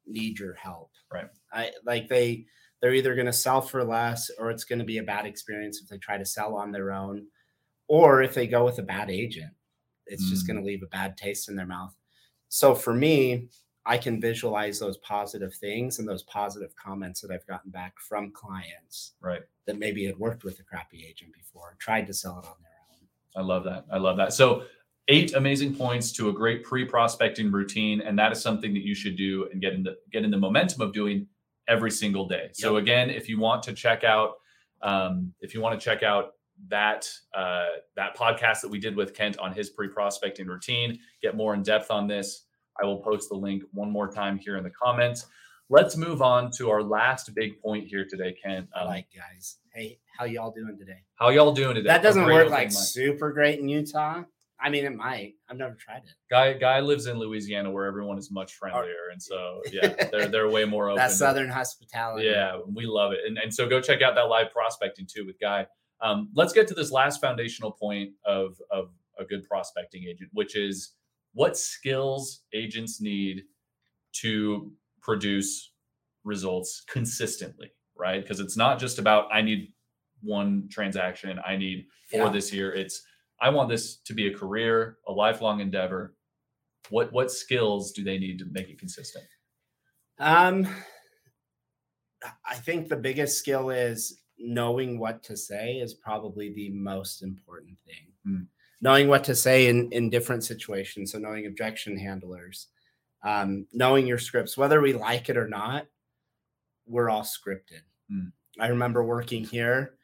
need 0.07 0.39
your 0.39 0.55
help. 0.55 0.91
Right. 1.13 1.29
I 1.53 1.73
like 1.85 2.09
they, 2.09 2.47
they're 2.81 2.95
either 2.95 3.15
going 3.15 3.27
to 3.27 3.33
sell 3.33 3.61
for 3.61 3.83
less 3.83 4.31
or 4.39 4.51
it's 4.51 4.65
going 4.65 4.79
to 4.79 4.85
be 4.85 4.99
a 4.99 5.03
bad 5.03 5.27
experience 5.27 5.81
if 5.83 5.89
they 5.89 5.99
try 5.99 6.19
to 6.19 6.25
sell 6.25 6.55
on 6.55 6.71
their 6.71 6.93
own 6.93 7.27
or 7.89 8.23
if 8.23 8.35
they 8.35 8.47
go 8.47 8.65
with 8.65 8.79
a 8.79 8.83
bad 8.83 9.11
agent. 9.11 9.53
It's 10.07 10.29
just 10.29 10.45
Mm. 10.45 10.49
going 10.49 10.57
to 10.61 10.67
leave 10.67 10.83
a 10.83 10.89
bad 10.89 11.17
taste 11.17 11.49
in 11.49 11.57
their 11.57 11.67
mouth. 11.67 11.95
So 12.51 12.75
for 12.75 12.93
me, 12.95 13.49
I 13.87 13.99
can 13.99 14.21
visualize 14.21 14.79
those 14.79 14.99
positive 14.99 15.55
things 15.55 15.99
and 15.99 16.09
those 16.09 16.23
positive 16.25 16.75
comments 16.77 17.21
that 17.23 17.31
I've 17.31 17.47
gotten 17.47 17.71
back 17.71 17.95
from 17.99 18.31
clients 18.33 19.15
Right. 19.21 19.43
that 19.67 19.79
maybe 19.79 20.05
had 20.05 20.19
worked 20.19 20.45
with 20.45 20.61
a 20.61 20.63
crappy 20.63 21.07
agent 21.07 21.33
before, 21.35 21.77
tried 21.79 22.07
to 22.07 22.15
sell 22.15 22.39
it 22.41 22.47
on 22.47 22.57
their 22.63 22.71
own. 22.93 23.09
I 23.37 23.41
love 23.47 23.65
that. 23.65 23.87
I 23.91 23.99
love 23.99 24.17
that. 24.19 24.33
So, 24.35 24.67
eight 25.09 25.35
amazing 25.35 25.75
points 25.75 26.13
to 26.13 26.29
a 26.29 26.33
great 26.33 26.65
pre-prospecting 26.65 27.51
routine, 27.53 28.01
and 28.01 28.19
that 28.19 28.33
is 28.33 28.41
something 28.41 28.73
that 28.75 28.83
you 28.83 28.95
should 28.95 29.17
do 29.17 29.49
and 29.53 29.61
get 29.61 29.73
in 29.75 29.83
the 29.83 29.97
get 30.13 30.25
in 30.25 30.31
the 30.31 30.39
momentum 30.39 30.81
of 30.81 30.93
doing 30.93 31.27
every 31.69 31.91
single 31.91 32.27
day. 32.27 32.51
So, 32.53 32.77
again, 32.77 33.11
if 33.11 33.29
you 33.29 33.39
want 33.39 33.63
to 33.65 33.73
check 33.73 34.05
out, 34.05 34.35
um, 34.83 35.33
if 35.41 35.55
you 35.55 35.61
want 35.61 35.79
to 35.79 35.85
check 35.85 36.03
out 36.03 36.33
that 36.69 37.09
uh, 37.35 37.67
that 37.97 38.17
podcast 38.17 38.61
that 38.63 38.69
we 38.69 38.79
did 38.79 38.97
with 38.97 39.15
Kent 39.15 39.39
on 39.39 39.53
his 39.53 39.71
pre-prospecting 39.71 40.47
routine, 40.47 40.99
get 41.23 41.37
more 41.37 41.55
in 41.55 41.63
depth 41.63 41.91
on 41.91 42.07
this, 42.07 42.47
I 42.81 42.87
will 42.87 42.99
post 42.99 43.29
the 43.29 43.37
link 43.37 43.63
one 43.73 43.91
more 43.91 44.11
time 44.11 44.39
here 44.39 44.57
in 44.57 44.65
the 44.65 44.71
comments. 44.71 45.27
Let's 45.71 45.97
move 45.97 46.21
on 46.21 46.51
to 46.59 46.71
our 46.71 46.83
last 46.83 47.35
big 47.35 47.61
point 47.61 47.89
here 47.89 48.07
today, 48.09 48.37
Kent. 48.43 48.69
I 48.77 48.81
Um, 48.83 48.87
like 48.89 49.07
guys. 49.15 49.57
Hey, 49.73 49.99
how 50.19 50.27
y'all 50.27 50.53
doing 50.53 50.77
today? 50.79 51.03
how 51.15 51.31
y'all 51.31 51.53
doing 51.53 51.75
today? 51.75 51.89
That 51.89 52.03
doesn't 52.03 52.25
work 52.27 52.51
like 52.51 52.71
super 52.71 53.33
great 53.33 53.59
in 53.59 53.69
Utah. 53.69 54.25
I 54.65 54.71
mean, 54.71 54.87
it 54.87 54.97
might. 54.97 55.35
I've 55.49 55.59
never 55.59 55.75
tried 55.75 55.99
it. 55.99 56.11
Guy 56.31 56.55
guy 56.55 56.81
lives 56.81 57.07
in 57.07 57.19
Louisiana 57.19 57.71
where 57.71 57.85
everyone 57.85 58.17
is 58.17 58.31
much 58.31 58.55
friendlier, 58.55 59.11
and 59.13 59.23
so 59.23 59.61
yeah, 59.73 59.89
they're 60.11 60.27
they're 60.27 60.49
way 60.51 60.65
more 60.65 60.89
open. 60.89 60.97
That 60.97 61.13
southern 61.13 61.51
hospitality. 61.51 62.27
Yeah, 62.27 62.59
we 62.67 62.87
love 62.87 63.13
it, 63.13 63.21
and 63.27 63.37
and 63.37 63.53
so 63.53 63.69
go 63.69 63.81
check 63.81 64.01
out 64.01 64.15
that 64.15 64.23
live 64.23 64.51
prospecting 64.51 65.07
too 65.07 65.27
with 65.27 65.39
Guy. 65.39 65.67
Um, 66.01 66.31
let's 66.35 66.53
get 66.55 66.67
to 66.69 66.75
this 66.75 66.91
last 66.91 67.21
foundational 67.21 67.73
point 67.73 68.13
of 68.25 68.57
of 68.71 68.89
a 69.19 69.25
good 69.25 69.45
prospecting 69.47 70.05
agent, 70.09 70.31
which 70.33 70.57
is 70.57 70.95
what 71.35 71.59
skills 71.59 72.43
agents 72.55 73.01
need 73.03 73.43
to 74.23 74.73
produce 75.03 75.73
results 76.25 76.83
consistently, 76.89 77.71
right? 77.99 78.23
Because 78.23 78.41
it's 78.41 78.57
not 78.57 78.79
just 78.79 78.99
about 78.99 79.29
I 79.31 79.43
need 79.43 79.75
one 80.23 80.69
transaction, 80.71 81.39
I 81.47 81.57
need 81.57 81.87
four 82.11 82.25
Yeah. 82.27 82.29
this 82.31 82.51
year. 82.53 82.73
It's 82.73 83.03
I 83.45 83.51
want 83.51 83.69
this 83.69 83.97
to 84.09 84.15
be 84.15 84.29
a 84.29 84.35
career, 84.35 84.97
a 85.07 85.13
lifelong 85.13 85.61
endeavor. 85.61 86.15
What 86.89 87.13
what 87.13 87.31
skills 87.31 87.93
do 87.93 88.03
they 88.03 88.19
need 88.19 88.39
to 88.39 88.47
make 88.47 88.69
it 88.71 88.79
consistent? 88.79 89.27
Um, 90.19 90.67
I 92.53 92.55
think 92.67 92.89
the 92.89 92.97
biggest 93.09 93.39
skill 93.39 93.69
is 93.69 94.23
knowing 94.39 94.99
what 94.99 95.23
to 95.25 95.37
say 95.37 95.75
is 95.85 95.93
probably 95.93 96.55
the 96.55 96.71
most 96.71 97.23
important 97.23 97.77
thing. 97.87 98.05
Mm. 98.27 98.47
Knowing 98.81 99.09
what 99.09 99.25
to 99.25 99.35
say 99.35 99.69
in 99.69 99.93
in 99.93 100.11
different 100.11 100.43
situations. 100.45 101.13
So 101.13 101.19
knowing 101.19 101.47
objection 101.47 101.99
handlers, 101.99 102.69
Um, 103.25 103.67
knowing 103.73 104.07
your 104.07 104.19
scripts, 104.19 104.57
whether 104.57 104.81
we 104.81 104.93
like 104.93 105.31
it 105.31 105.37
or 105.37 105.49
not, 105.49 105.87
we're 106.87 107.11
all 107.11 107.23
scripted. 107.23 107.85
Mm. 108.11 108.33
I 108.61 108.69
remember 108.69 109.03
working 109.03 109.45
here 109.45 109.97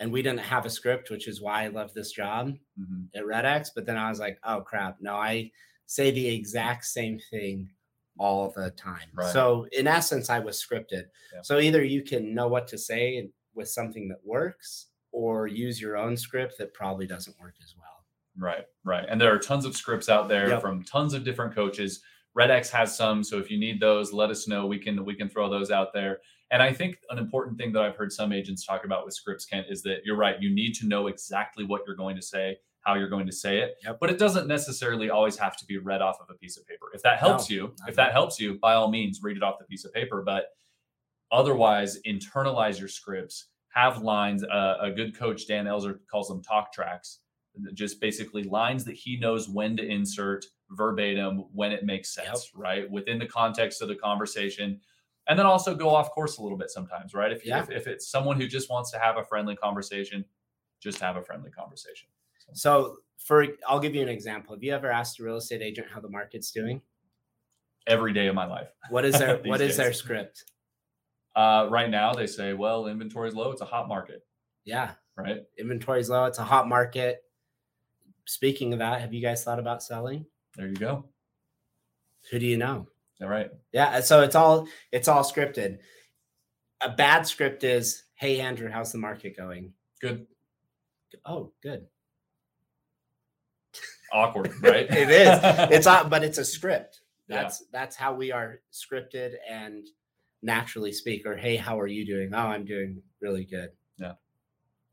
and 0.00 0.12
we 0.12 0.22
didn't 0.22 0.40
have 0.40 0.64
a 0.66 0.70
script, 0.70 1.10
which 1.10 1.26
is 1.28 1.40
why 1.40 1.64
I 1.64 1.68
love 1.68 1.92
this 1.94 2.12
job 2.12 2.56
Mhm. 2.78 3.08
at 3.14 3.26
Red 3.26 3.44
X. 3.44 3.70
But 3.74 3.84
then 3.86 3.96
I 3.96 4.08
was 4.08 4.20
like, 4.20 4.38
oh 4.44 4.60
crap, 4.60 5.00
no, 5.00 5.14
I 5.14 5.50
say 5.86 6.10
the 6.10 6.28
exact 6.28 6.84
same 6.84 7.18
thing 7.30 7.70
all 8.18 8.50
the 8.50 8.70
time. 8.72 9.08
Right. 9.14 9.32
So 9.32 9.66
in 9.72 9.86
essence, 9.86 10.28
I 10.30 10.38
was 10.40 10.62
scripted. 10.62 11.04
Yeah. 11.32 11.42
So 11.42 11.58
either 11.58 11.82
you 11.84 12.02
can 12.02 12.34
know 12.34 12.48
what 12.48 12.66
to 12.68 12.78
say 12.78 13.30
with 13.54 13.68
something 13.68 14.08
that 14.08 14.24
works, 14.24 14.86
or 15.10 15.46
use 15.46 15.80
your 15.80 15.96
own 15.96 16.16
script 16.16 16.58
that 16.58 16.74
probably 16.74 17.06
doesn't 17.06 17.38
work 17.40 17.54
as 17.62 17.74
well. 17.76 18.04
Right, 18.36 18.66
right. 18.84 19.04
And 19.08 19.20
there 19.20 19.32
are 19.34 19.38
tons 19.38 19.64
of 19.64 19.74
scripts 19.76 20.08
out 20.08 20.28
there 20.28 20.48
Yep. 20.50 20.60
from 20.60 20.84
tons 20.84 21.14
of 21.14 21.24
different 21.24 21.54
coaches. 21.54 22.02
RedX 22.38 22.70
has 22.70 22.96
some, 22.96 23.24
so 23.24 23.38
if 23.38 23.50
you 23.50 23.58
need 23.58 23.80
those, 23.80 24.12
let 24.12 24.30
us 24.30 24.46
know. 24.46 24.66
We 24.66 24.78
can 24.78 25.04
we 25.04 25.14
can 25.14 25.28
throw 25.28 25.50
those 25.50 25.70
out 25.70 25.92
there. 25.92 26.20
And 26.50 26.62
I 26.62 26.72
think 26.72 26.98
an 27.10 27.18
important 27.18 27.58
thing 27.58 27.72
that 27.72 27.82
I've 27.82 27.96
heard 27.96 28.12
some 28.12 28.32
agents 28.32 28.64
talk 28.64 28.84
about 28.84 29.04
with 29.04 29.14
scripts, 29.14 29.44
Kent, 29.44 29.66
is 29.68 29.82
that 29.82 29.98
you're 30.04 30.16
right. 30.16 30.40
You 30.40 30.54
need 30.54 30.74
to 30.76 30.86
know 30.86 31.08
exactly 31.08 31.64
what 31.64 31.82
you're 31.86 31.96
going 31.96 32.16
to 32.16 32.22
say, 32.22 32.56
how 32.82 32.94
you're 32.94 33.08
going 33.08 33.26
to 33.26 33.32
say 33.32 33.58
it. 33.58 33.74
Yep. 33.84 33.98
But 34.00 34.10
it 34.10 34.18
doesn't 34.18 34.46
necessarily 34.46 35.10
always 35.10 35.36
have 35.36 35.56
to 35.58 35.66
be 35.66 35.78
read 35.78 36.00
off 36.00 36.18
of 36.20 36.28
a 36.30 36.38
piece 36.38 36.56
of 36.56 36.66
paper. 36.66 36.86
If 36.94 37.02
that 37.02 37.18
helps 37.18 37.50
No, 37.50 37.54
you, 37.54 37.74
if 37.86 37.96
that 37.96 38.12
helps 38.12 38.40
you, 38.40 38.58
by 38.60 38.74
all 38.74 38.88
means, 38.88 39.20
read 39.22 39.36
it 39.36 39.42
off 39.42 39.58
the 39.58 39.66
piece 39.66 39.84
of 39.84 39.92
paper. 39.92 40.22
But 40.24 40.46
otherwise, 41.30 41.98
internalize 42.06 42.78
your 42.78 42.88
scripts. 42.88 43.48
Have 43.70 44.02
lines. 44.02 44.42
Uh, 44.44 44.76
a 44.80 44.90
good 44.90 45.14
coach, 45.14 45.46
Dan 45.46 45.66
Elzer, 45.66 45.98
calls 46.10 46.28
them 46.28 46.42
talk 46.42 46.72
tracks 46.72 47.18
just 47.74 48.00
basically 48.00 48.42
lines 48.44 48.84
that 48.84 48.94
he 48.94 49.16
knows 49.18 49.48
when 49.48 49.76
to 49.76 49.84
insert 49.86 50.44
verbatim 50.70 51.44
when 51.52 51.72
it 51.72 51.84
makes 51.84 52.16
Yep. 52.16 52.26
sense, 52.26 52.50
right? 52.54 52.90
Within 52.90 53.18
the 53.18 53.26
context 53.26 53.82
of 53.82 53.88
the 53.88 53.96
conversation. 53.96 54.80
And 55.26 55.38
then 55.38 55.46
also 55.46 55.74
go 55.74 55.90
off 55.90 56.10
course 56.10 56.38
a 56.38 56.42
little 56.42 56.56
bit 56.58 56.70
sometimes, 56.70 57.14
right? 57.14 57.32
If, 57.32 57.44
Yeah. 57.44 57.62
if, 57.62 57.70
if 57.70 57.86
it's 57.86 58.08
someone 58.10 58.40
who 58.40 58.46
just 58.46 58.70
wants 58.70 58.90
to 58.92 58.98
have 58.98 59.16
a 59.18 59.24
friendly 59.24 59.56
conversation, 59.56 60.24
just 60.80 61.00
have 61.00 61.16
a 61.16 61.22
friendly 61.22 61.50
conversation. 61.50 62.08
So 62.54 62.98
for 63.18 63.46
I'll 63.66 63.80
give 63.80 63.94
you 63.94 64.02
an 64.02 64.08
example. 64.08 64.54
Have 64.54 64.62
you 64.62 64.72
ever 64.72 64.90
asked 64.90 65.18
a 65.20 65.24
real 65.24 65.36
estate 65.36 65.60
agent 65.60 65.88
how 65.90 66.00
the 66.00 66.08
market's 66.08 66.50
doing? 66.50 66.80
Every 67.86 68.12
day 68.12 68.26
of 68.26 68.34
my 68.34 68.46
life. 68.46 68.68
What 68.90 69.04
is 69.04 69.18
their 69.18 69.36
what 69.44 69.60
These 69.60 69.70
is 69.70 69.76
their 69.76 69.92
script? 69.92 70.44
Uh, 71.36 71.68
right 71.70 71.88
now, 71.90 72.12
they 72.14 72.26
say, 72.26 72.52
well, 72.52 72.86
inventory's 72.86 73.34
low. 73.34 73.50
It's 73.52 73.60
a 73.60 73.64
hot 73.66 73.86
market, 73.86 74.26
Yeah, 74.64 74.92
right? 75.16 75.42
inventory's 75.58 76.10
low. 76.10 76.24
It's 76.24 76.38
a 76.38 76.44
hot 76.44 76.68
market. 76.68 77.20
Speaking 78.28 78.74
of 78.74 78.78
that, 78.80 79.00
have 79.00 79.14
you 79.14 79.22
guys 79.22 79.42
thought 79.42 79.58
about 79.58 79.82
selling? 79.82 80.26
There 80.54 80.68
you 80.68 80.74
go. 80.74 81.06
Who 82.30 82.38
do 82.38 82.44
you 82.44 82.58
know? 82.58 82.86
All 83.22 83.28
right. 83.28 83.50
Yeah, 83.72 84.00
so 84.00 84.20
it's 84.20 84.34
all 84.34 84.68
it's 84.92 85.08
all 85.08 85.24
scripted. 85.24 85.78
A 86.82 86.90
bad 86.90 87.26
script 87.26 87.64
is, 87.64 88.02
"Hey 88.16 88.38
Andrew, 88.38 88.68
how's 88.68 88.92
the 88.92 88.98
market 88.98 89.34
going?" 89.34 89.72
Good. 90.02 90.26
Oh, 91.24 91.52
good. 91.62 91.86
Awkward, 94.12 94.52
right? 94.62 94.86
It 94.90 95.08
is. 95.08 95.38
It's 95.70 95.86
but 96.10 96.22
it's 96.22 96.36
a 96.36 96.44
script. 96.44 97.00
Yeah. 97.28 97.44
That's 97.44 97.64
that's 97.72 97.96
how 97.96 98.12
we 98.12 98.30
are 98.30 98.60
scripted 98.70 99.36
and 99.48 99.88
naturally 100.42 100.92
speak. 100.92 101.24
Or, 101.24 101.34
"Hey, 101.34 101.56
how 101.56 101.80
are 101.80 101.86
you 101.86 102.04
doing?" 102.04 102.34
Oh, 102.34 102.48
I'm 102.48 102.66
doing 102.66 103.00
really 103.22 103.46
good. 103.46 103.70
Yeah. 103.96 104.12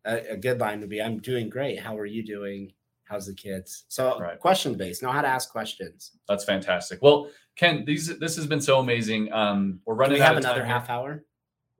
A, 0.05 0.31
a 0.31 0.37
good 0.37 0.61
line 0.61 0.79
would 0.79 0.89
be, 0.89 1.01
"I'm 1.01 1.19
doing 1.19 1.49
great. 1.49 1.81
How 1.81 1.97
are 1.97 2.05
you 2.05 2.23
doing? 2.23 2.71
How's 3.05 3.27
the 3.27 3.33
kids?" 3.33 3.85
So 3.87 4.19
Right. 4.19 4.39
question 4.39 4.75
based. 4.75 5.01
Know 5.03 5.11
how 5.11 5.21
to 5.21 5.27
ask 5.27 5.49
questions. 5.51 6.11
That's 6.27 6.43
fantastic. 6.43 7.01
Well, 7.01 7.29
Kent, 7.55 7.85
these 7.85 8.17
this 8.19 8.35
has 8.35 8.47
been 8.47 8.61
so 8.61 8.79
amazing. 8.79 9.31
Um, 9.31 9.79
we're 9.85 9.93
running 9.95 10.15
Do 10.17 10.19
we 10.19 10.23
out 10.23 10.27
have 10.29 10.37
of 10.37 10.43
time 10.43 10.51
another 10.53 10.65
here. 10.65 10.73
half 10.73 10.89
hour? 10.89 11.23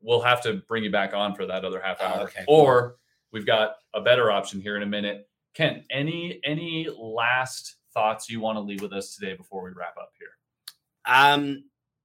we'll 0.02 0.22
have 0.22 0.40
to 0.44 0.62
bring 0.68 0.84
you 0.84 0.92
back 0.92 1.16
on 1.16 1.34
for 1.34 1.48
that 1.48 1.66
other 1.66 1.82
half 1.82 1.98
Oh, 2.00 2.06
hour. 2.06 2.20
okay. 2.26 2.46
Or 2.48 2.98
we've 3.32 3.46
got 3.46 3.78
a 3.96 4.02
better 4.02 4.30
option 4.30 4.62
here 4.62 4.78
in 4.78 4.84
a 4.84 4.86
minute. 4.86 5.28
Kent, 5.56 5.84
any 5.90 6.40
any 6.44 6.88
last 6.96 7.78
thoughts 7.94 8.30
you 8.30 8.40
want 8.40 8.56
to 8.58 8.60
leave 8.62 8.82
with 8.82 8.94
us 8.94 9.16
today 9.16 9.36
before 9.36 9.64
we 9.64 9.72
wrap 9.72 9.98
up 9.98 10.12
here? 10.20 10.30
Um, 11.08 11.64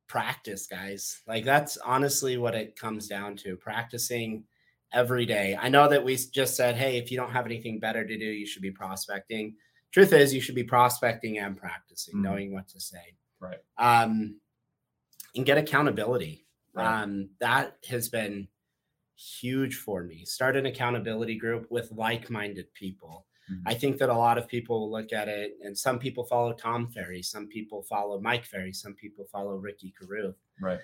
practice, 0.09 0.66
guys. 0.66 1.20
Like 1.26 1.44
that's 1.44 1.76
honestly 1.78 2.38
what 2.38 2.54
it 2.54 2.74
comes 2.76 3.06
down 3.06 3.37
to. 3.38 3.56
Practicing 3.56 4.44
every 4.92 5.26
day. 5.26 5.57
I 5.61 5.68
know 5.68 5.88
that 5.88 6.03
we 6.05 6.16
just 6.16 6.57
said, 6.57 6.76
hey, 6.76 6.98
if 6.98 7.11
you 7.11 7.16
don't 7.16 7.31
have 7.31 7.46
anything 7.46 7.79
better 7.79 8.07
to 8.07 8.18
do, 8.18 8.24
you 8.24 8.46
should 8.46 8.62
be 8.62 8.70
prospecting. 8.70 9.57
Truth 9.92 10.12
is, 10.12 10.33
you 10.35 10.40
should 10.40 10.55
be 10.55 10.64
prospecting 10.64 11.38
and 11.38 11.57
practicing, 11.57 12.16
Mhm. 12.16 12.22
knowing 12.22 12.53
what 12.53 12.68
to 12.68 12.81
say. 12.81 13.16
Right. 13.40 13.59
Um, 13.79 14.40
and 15.35 15.46
get 15.46 15.59
accountability. 15.59 16.46
Right. 16.72 17.03
Um, 17.03 17.31
that 17.40 17.76
has 17.88 18.09
been 18.09 18.48
huge 19.16 19.76
for 19.76 20.03
me. 20.05 20.24
Start 20.24 20.57
an 20.57 20.66
accountability 20.66 21.37
group 21.37 21.70
with 21.70 21.90
like-minded 21.92 22.72
people. 22.74 23.26
Mhm. 23.50 23.62
I 23.66 23.74
think 23.74 23.98
that 23.98 24.09
a 24.09 24.14
lot 24.16 24.38
of 24.38 24.48
people 24.48 24.90
look 24.90 25.12
at 25.12 25.29
it, 25.29 25.59
and 25.62 25.76
some 25.76 25.98
people 25.98 26.24
follow 26.24 26.53
Tom 26.53 26.88
Ferry, 26.90 27.22
some 27.22 27.48
people 27.48 27.83
follow 27.83 28.20
Mike 28.20 28.44
Ferry, 28.44 28.72
some 28.72 28.94
people 28.94 29.24
follow 29.26 29.57
Ricky 29.57 29.90
Carruth. 29.98 30.37
Right. 30.61 30.81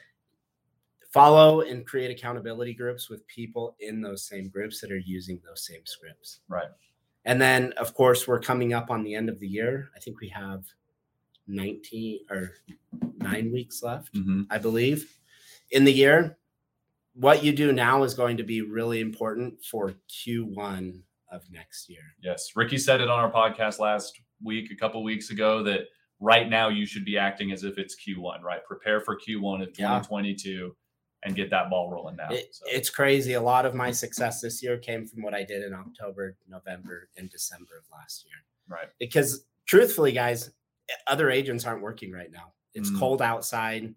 Follow 1.17 1.61
and 1.63 1.87
create 1.87 2.11
accountability 2.11 2.75
groups 2.75 3.09
with 3.09 3.27
people 3.27 3.75
in 3.81 4.01
those 4.01 4.25
same 4.27 4.49
groups 4.49 4.81
that 4.81 4.93
are 4.93 4.99
using 4.99 5.41
those 5.47 5.67
same 5.67 5.81
scripts. 5.85 6.41
Right. 6.49 6.69
And 7.25 7.41
then, 7.41 7.73
of 7.73 7.93
course, 7.95 8.29
we're 8.29 8.39
coming 8.41 8.73
up 8.73 8.91
on 8.91 9.03
the 9.03 9.15
end 9.15 9.29
of 9.29 9.41
the 9.41 9.49
year. 9.49 9.91
I 9.97 9.99
think 10.01 10.21
we 10.21 10.29
have 10.29 10.65
19 11.49 12.21
or 12.31 12.53
nine 13.19 13.51
weeks 13.53 13.83
left. 13.83 14.17
hmm 14.17 14.43
I 14.51 14.59
believe, 14.59 15.17
in 15.71 15.85
the 15.85 15.93
year. 15.93 16.39
What 17.19 17.43
you 17.43 17.51
do 17.53 17.73
now 17.73 18.03
is 18.03 18.13
going 18.13 18.37
to 18.37 18.43
be 18.45 18.61
really 18.61 19.01
important 19.01 19.65
for 19.65 19.95
Q1 20.11 21.01
of 21.33 21.51
next 21.51 21.89
year. 21.89 22.03
Yes. 22.23 22.51
Ricky 22.55 22.77
said 22.77 23.01
it 23.01 23.09
on 23.09 23.19
our 23.19 23.33
podcast 23.33 23.79
last 23.79 24.21
week, 24.45 24.71
a 24.71 24.77
couple 24.77 25.03
weeks 25.03 25.31
ago, 25.31 25.63
that 25.63 25.87
right 26.21 26.47
now 26.47 26.69
you 26.69 26.85
should 26.85 27.07
be 27.07 27.17
acting 27.17 27.53
as 27.53 27.65
if 27.65 27.79
it's 27.79 27.97
Q1, 27.97 28.43
right? 28.43 28.63
Prepare 28.67 29.01
for 29.01 29.17
Q1 29.17 29.63
of 29.63 29.69
Yeah. 29.79 29.99
2022 30.01 30.77
and 31.27 31.35
get 31.35 31.51
that 31.51 31.69
ball 31.69 31.91
rolling 31.91 32.17
now. 32.17 32.29
It- 32.31 32.55
So, 32.55 32.65
It's 32.69 32.89
crazy. 32.89 33.33
A 33.35 33.41
lot 33.41 33.67
of 33.67 33.75
my 33.75 33.91
success 33.91 34.41
this 34.41 34.62
year 34.62 34.79
came 34.79 35.07
from 35.07 35.23
what 35.23 35.35
I 35.35 35.43
did 35.43 35.62
in 35.65 35.75
October, 35.75 36.37
November, 36.49 37.11
and 37.17 37.29
December 37.29 37.77
of 37.79 37.85
last 37.93 38.25
year. 38.25 38.37
right. 38.69 38.89
Because 38.99 39.45
truthfully, 39.67 40.11
guys, 40.12 40.51
other 41.07 41.31
agents 41.31 41.65
aren't 41.65 41.83
working 41.83 42.11
right 42.12 42.31
now. 42.33 42.53
It's 42.75 42.91
Mm. 42.91 42.99
cold 42.99 43.23
outside. 43.23 43.95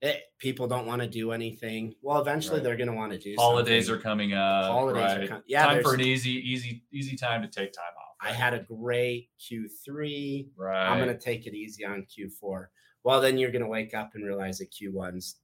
It, 0.00 0.22
people 0.38 0.66
don't 0.68 0.86
want 0.86 1.02
to 1.02 1.08
do 1.08 1.32
anything. 1.32 1.94
Well, 2.02 2.20
eventually 2.20 2.56
Right. 2.56 2.64
they're 2.64 2.76
going 2.76 2.88
to 2.90 2.94
want 2.94 3.12
to 3.12 3.18
do. 3.18 3.34
Holidays 3.36 3.86
something. 3.86 4.00
are 4.00 4.02
coming 4.02 4.32
up. 4.34 4.64
Holidays 4.70 5.02
are 5.04 5.14
coming. 5.14 5.28
com- 5.28 5.42
yeah, 5.46 5.64
Time 5.66 5.82
for 5.82 5.94
an 5.94 6.00
easy, 6.02 6.30
easy, 6.32 6.84
easy 6.92 7.16
time 7.16 7.42
to 7.42 7.48
take 7.48 7.72
time 7.72 7.92
off. 7.98 8.14
I 8.20 8.32
had 8.32 8.52
a 8.54 8.60
great 8.60 9.30
Q3. 9.40 10.50
right. 10.56 10.86
I'm 10.88 10.98
going 11.02 11.16
to 11.16 11.22
take 11.22 11.46
it 11.46 11.54
easy 11.54 11.84
on 11.84 12.04
Q4. 12.06 12.66
Well, 13.04 13.20
then 13.20 13.38
you're 13.38 13.50
going 13.50 13.62
to 13.62 13.68
wake 13.68 13.94
up 13.94 14.14
and 14.14 14.24
realize 14.24 14.58
that 14.58 14.70
Q1's 14.70 15.40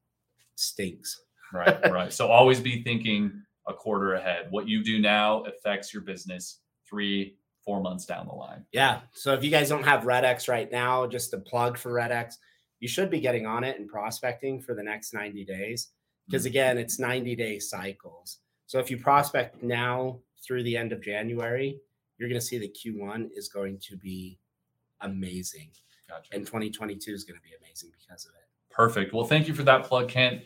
stinks. 0.57 1.23
right 1.53 1.91
right 1.91 2.13
so 2.13 2.29
always 2.29 2.61
be 2.61 2.83
thinking 2.83 3.33
a 3.67 3.73
quarter 3.73 4.15
ahead 4.15 4.47
what 4.51 4.69
you 4.69 4.83
do 4.83 4.99
now 4.99 5.43
affects 5.45 5.93
your 5.93 6.03
business 6.03 6.61
three 6.89 7.37
four 7.65 7.81
months 7.81 8.05
down 8.05 8.27
the 8.27 8.35
line 8.35 8.65
Yeah. 8.73 9.01
So 9.13 9.33
if 9.33 9.43
you 9.43 9.51
guys 9.51 9.69
don't 9.69 9.85
have 9.85 10.03
RedX 10.03 10.49
right 10.49 10.71
now, 10.71 11.07
just 11.07 11.33
a 11.33 11.39
plug 11.39 11.79
for 11.79 11.93
RedX, 11.93 12.35
you 12.81 12.89
should 12.89 13.11
be 13.11 13.21
getting 13.21 13.47
on 13.47 13.65
it 13.65 13.79
and 13.79 13.89
prospecting 13.89 14.61
for 14.61 14.75
the 14.75 14.83
next 14.83 15.15
90 15.15 15.45
days. 15.45 15.89
Because 16.27 16.43
hmm. 16.43 16.49
again, 16.49 16.79
it's 16.79 16.99
90 16.99 17.35
day 17.37 17.59
cycles. 17.59 18.39
So 18.67 18.79
if 18.79 18.91
you 18.91 18.99
prospect 18.99 19.63
now 19.63 20.21
through 20.47 20.63
the 20.65 20.77
end 20.77 20.93
of 20.93 21.03
January, 21.03 21.81
you're 22.19 22.29
going 22.29 22.41
to 22.41 22.47
see 22.47 22.59
that 22.59 22.77
Q1 22.77 23.31
is 23.35 23.49
going 23.49 23.79
to 23.89 23.97
be 23.97 24.39
amazing. 25.01 25.71
gotcha 26.09 26.35
And 26.35 26.47
2022 26.47 27.13
is 27.13 27.25
going 27.25 27.39
to 27.39 27.43
be 27.43 27.55
amazing 27.61 27.91
because 27.99 28.27
of 28.27 28.33
it. 28.35 28.44
Perfect. 28.75 29.13
Well 29.13 29.25
thank 29.25 29.49
you 29.49 29.55
for 29.55 29.63
that 29.65 29.85
plug 29.85 30.09
kent. 30.09 30.43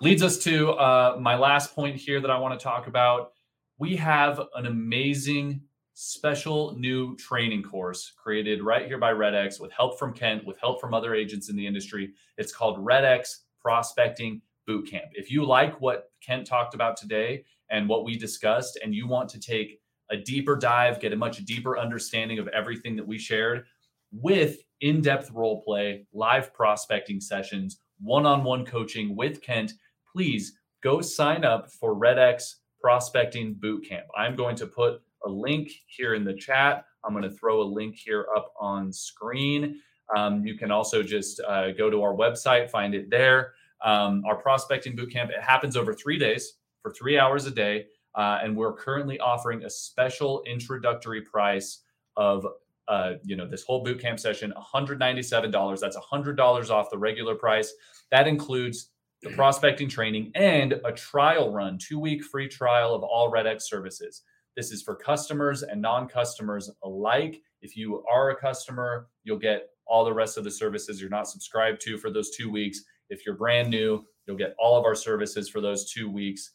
Leads 0.00 0.22
us 0.22 0.38
to 0.38 0.72
uh, 0.72 1.16
my 1.20 1.36
last 1.36 1.74
point 1.74 1.96
here 1.96 2.20
that 2.20 2.30
i 2.30 2.38
want 2.38 2.58
to 2.58 2.62
talk 2.62 2.86
about. 2.86 3.32
We 3.78 3.96
have 3.96 4.40
an 4.54 4.66
amazing 4.66 5.62
special 5.94 6.76
new 6.78 7.16
training 7.16 7.62
course 7.62 8.12
created 8.16 8.62
right 8.62 8.86
here 8.86 8.98
by 8.98 9.12
redx 9.12 9.60
with 9.60 9.72
help 9.72 9.98
from 9.98 10.12
kent 10.12 10.44
with 10.44 10.58
help 10.58 10.80
from 10.80 10.94
other 10.94 11.14
agents 11.14 11.48
in 11.48 11.56
the 11.56 11.66
industry. 11.66 12.12
It's 12.36 12.52
called 12.52 12.78
redx 12.78 13.38
prospecting 13.60 14.42
bootcamp 14.68 15.08
if 15.14 15.30
you 15.30 15.44
like 15.44 15.80
what 15.80 16.10
kent 16.20 16.46
talked 16.46 16.74
about 16.74 16.96
today 16.96 17.42
and 17.70 17.88
what 17.88 18.04
we 18.04 18.16
discussed 18.16 18.78
and 18.84 18.94
you 18.94 19.08
want 19.08 19.28
to 19.28 19.40
take 19.40 19.80
a 20.10 20.16
deeper 20.16 20.56
dive 20.56 21.00
get 21.00 21.12
a 21.12 21.16
much 21.16 21.44
deeper 21.44 21.78
understanding 21.78 22.38
of 22.38 22.48
everything 22.48 22.94
that 22.94 23.06
we 23.06 23.18
shared 23.18 23.64
with 24.12 24.58
in-depth 24.80 25.30
role 25.32 25.62
play 25.62 26.06
live 26.12 26.52
prospecting 26.54 27.20
sessions 27.20 27.80
one-on-one 28.00 28.64
coaching 28.64 29.16
with 29.16 29.42
kent 29.42 29.72
please 30.12 30.58
go 30.82 31.00
sign 31.00 31.44
up 31.44 31.70
for 31.70 31.94
redx 31.94 32.54
prospecting 32.80 33.54
bootcamp. 33.56 34.04
I'm 34.16 34.36
going 34.36 34.56
to 34.56 34.66
put 34.66 35.02
a 35.24 35.28
link 35.28 35.70
here 35.86 36.14
in 36.14 36.24
the 36.24 36.34
chat. 36.34 36.84
I'm 37.04 37.12
going 37.12 37.24
to 37.24 37.36
throw 37.36 37.62
a 37.62 37.64
link 37.64 37.96
here 37.96 38.26
up 38.36 38.52
on 38.58 38.92
screen. 38.92 39.80
Um, 40.16 40.44
you 40.44 40.56
can 40.56 40.70
also 40.70 41.02
just 41.02 41.40
uh, 41.40 41.72
go 41.72 41.90
to 41.90 42.02
our 42.02 42.14
website, 42.14 42.70
find 42.70 42.94
it 42.94 43.10
there. 43.10 43.52
Um, 43.84 44.24
our 44.26 44.36
prospecting 44.36 44.96
boot 44.96 45.12
camp 45.12 45.30
it 45.30 45.42
happens 45.42 45.76
over 45.76 45.92
three 45.92 46.18
days 46.18 46.54
for 46.82 46.92
three 46.92 47.18
hours 47.18 47.46
a 47.46 47.50
day, 47.50 47.86
uh, 48.14 48.38
and 48.42 48.56
we're 48.56 48.72
currently 48.72 49.20
offering 49.20 49.64
a 49.64 49.70
special 49.70 50.42
introductory 50.46 51.20
price 51.20 51.82
of 52.16 52.46
uh, 52.88 53.14
you 53.22 53.36
know 53.36 53.46
this 53.46 53.64
whole 53.64 53.84
boot 53.84 54.00
camp 54.00 54.18
session, 54.18 54.52
$197. 54.74 55.80
That's 55.80 55.96
$100 55.96 56.70
off 56.70 56.90
the 56.90 56.98
regular 56.98 57.34
price. 57.34 57.72
That 58.10 58.26
includes 58.26 58.90
the 59.22 59.30
prospecting 59.36 59.88
training 59.88 60.32
and 60.34 60.80
a 60.84 60.92
trial 60.92 61.52
run, 61.52 61.78
two 61.78 61.98
week 61.98 62.24
free 62.24 62.48
trial 62.48 62.94
of 62.94 63.02
all 63.02 63.30
Red 63.30 63.46
X 63.46 63.68
services. 63.68 64.22
This 64.56 64.72
is 64.72 64.82
for 64.82 64.96
customers 64.96 65.62
and 65.62 65.80
non 65.80 66.08
customers 66.08 66.70
alike. 66.82 67.40
If 67.60 67.76
you 67.76 68.02
are 68.10 68.30
a 68.30 68.36
customer, 68.36 69.08
you'll 69.24 69.38
get 69.38 69.68
all 69.86 70.04
the 70.04 70.12
rest 70.12 70.36
of 70.36 70.44
the 70.44 70.50
services 70.50 71.00
you're 71.00 71.10
not 71.10 71.28
subscribed 71.28 71.80
to 71.82 71.98
for 71.98 72.10
those 72.10 72.30
two 72.30 72.50
weeks. 72.50 72.82
If 73.10 73.24
you're 73.24 73.36
brand 73.36 73.70
new, 73.70 74.04
you'll 74.26 74.36
get 74.36 74.54
all 74.58 74.76
of 74.76 74.84
our 74.84 74.94
services 74.94 75.48
for 75.48 75.60
those 75.60 75.90
two 75.90 76.10
weeks. 76.10 76.52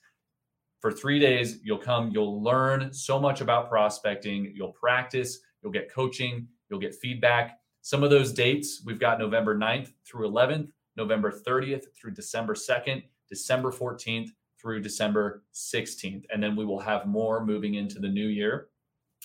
For 0.80 0.91
three 0.91 1.17
days, 1.17 1.60
you'll 1.63 1.78
come, 1.78 2.12
you'll 2.12 2.43
learn 2.43 2.93
so 2.93 3.19
much 3.19 3.41
about 3.41 3.69
prospecting, 3.69 4.52
you'll 4.54 4.74
practice, 4.74 5.39
you'll 5.63 5.71
get 5.71 5.91
coaching, 5.91 6.47
you'll 6.69 6.80
get 6.80 6.95
feedback. 6.95 7.60
Some 7.82 8.04
of 8.04 8.10
those 8.10 8.32
dates 8.32 8.82
we've 8.86 8.99
got 8.99 9.19
November 9.19 9.58
9th 9.58 9.91
through 10.06 10.30
11th, 10.30 10.69
November 10.95 11.32
30th 11.32 11.86
through 11.95 12.12
December 12.12 12.54
2nd, 12.54 13.04
December 13.30 13.71
14th 13.71 14.30
through 14.60 14.82
December 14.82 15.43
16th. 15.54 16.23
And 16.32 16.41
then 16.41 16.56
we 16.56 16.65
will 16.65 16.80
have 16.80 17.06
more 17.06 17.45
moving 17.45 17.76
into 17.76 17.99
the 17.99 18.08
new 18.08 18.28
year. 18.28 18.69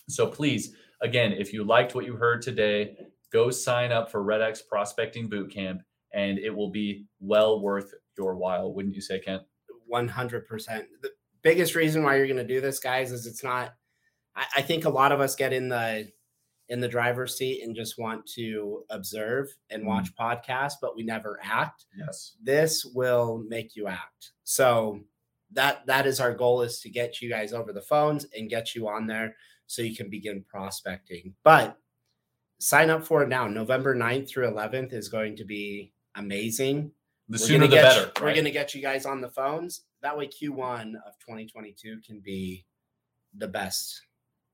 So 0.09 0.27
please, 0.27 0.75
again, 1.01 1.33
if 1.33 1.53
you 1.53 1.65
liked 1.65 1.95
what 1.95 2.05
you 2.05 2.17
heard 2.17 2.43
today, 2.43 2.97
go 3.33 3.51
sign 3.51 3.93
up 3.93 4.11
for 4.11 4.23
Red 4.23 4.43
X 4.43 4.63
Prospecting 4.63 5.29
Bootcamp 5.29 5.81
and 6.13 6.39
it 6.39 6.51
will 6.51 6.71
be 6.71 7.07
well 7.21 7.61
worth 7.61 7.93
your 8.17 8.35
while, 8.35 8.73
wouldn't 8.73 8.95
you 8.95 9.01
say, 9.01 9.21
Kent? 9.21 9.43
100%. 9.93 10.85
The 11.03 11.11
biggest 11.43 11.75
reason 11.75 12.03
why 12.03 12.17
you're 12.17 12.27
going 12.27 12.37
to 12.39 12.45
do 12.47 12.61
this, 12.61 12.81
guys, 12.81 13.13
is 13.13 13.27
it's 13.27 13.45
not, 13.45 13.75
I, 14.35 14.45
I 14.57 14.63
think 14.63 14.85
a 14.85 14.91
lot 14.91 15.13
of 15.13 15.21
us 15.21 15.37
get 15.37 15.53
in 15.53 15.69
the, 15.69 16.11
in 16.69 16.81
the 16.81 16.89
driver's 16.89 17.37
seat 17.37 17.63
and 17.63 17.75
just 17.75 17.99
want 17.99 18.27
to 18.27 18.85
observe 18.91 19.49
and 19.71 19.83
Mm. 19.83 19.87
watch 19.87 20.15
podcasts, 20.15 20.75
but 20.81 20.95
we 20.97 21.03
never 21.03 21.39
act. 21.43 21.87
Yes. 21.97 22.37
This 22.43 22.85
will 22.85 23.39
make 23.49 23.75
you 23.75 23.87
act. 23.87 24.33
So 24.45 25.01
that 25.53 25.87
that 25.87 26.07
is 26.07 26.21
our 26.21 26.35
goal 26.35 26.61
is 26.63 26.81
to 26.81 26.91
get 26.91 27.23
you 27.23 27.31
guys 27.31 27.53
over 27.55 27.73
the 27.73 27.81
phones 27.81 28.27
and 28.37 28.51
get 28.51 28.75
you 28.75 28.87
on 28.89 29.07
there 29.07 29.35
so 29.67 29.81
you 29.83 29.97
can 29.97 30.11
begin 30.11 30.45
prospecting. 30.45 31.35
But 31.43 31.79
sign 32.59 32.91
up 32.91 33.05
for 33.07 33.23
it 33.23 33.29
now. 33.29 33.47
November 33.49 33.95
9th 33.95 34.29
through 34.29 34.49
11th 34.51 34.93
is 34.93 35.09
going 35.09 35.37
to 35.37 35.45
be 35.45 35.93
amazing. 36.17 36.93
The 37.31 37.35
We're 37.35 37.47
sooner 37.47 37.67
the 37.67 37.77
better. 37.77 38.01
you- 38.17 38.23
we're 38.23 38.33
going 38.35 38.45
to 38.45 38.51
get 38.51 38.75
you 38.75 38.83
guys 38.83 39.07
on 39.07 39.21
the 39.21 39.31
phones. 39.31 39.83
That 40.03 40.17
way 40.19 40.27
Q1 40.27 40.97
of 41.07 41.19
2022 41.21 42.01
can 42.07 42.21
be 42.21 42.67
the 43.35 43.49
best 43.49 44.03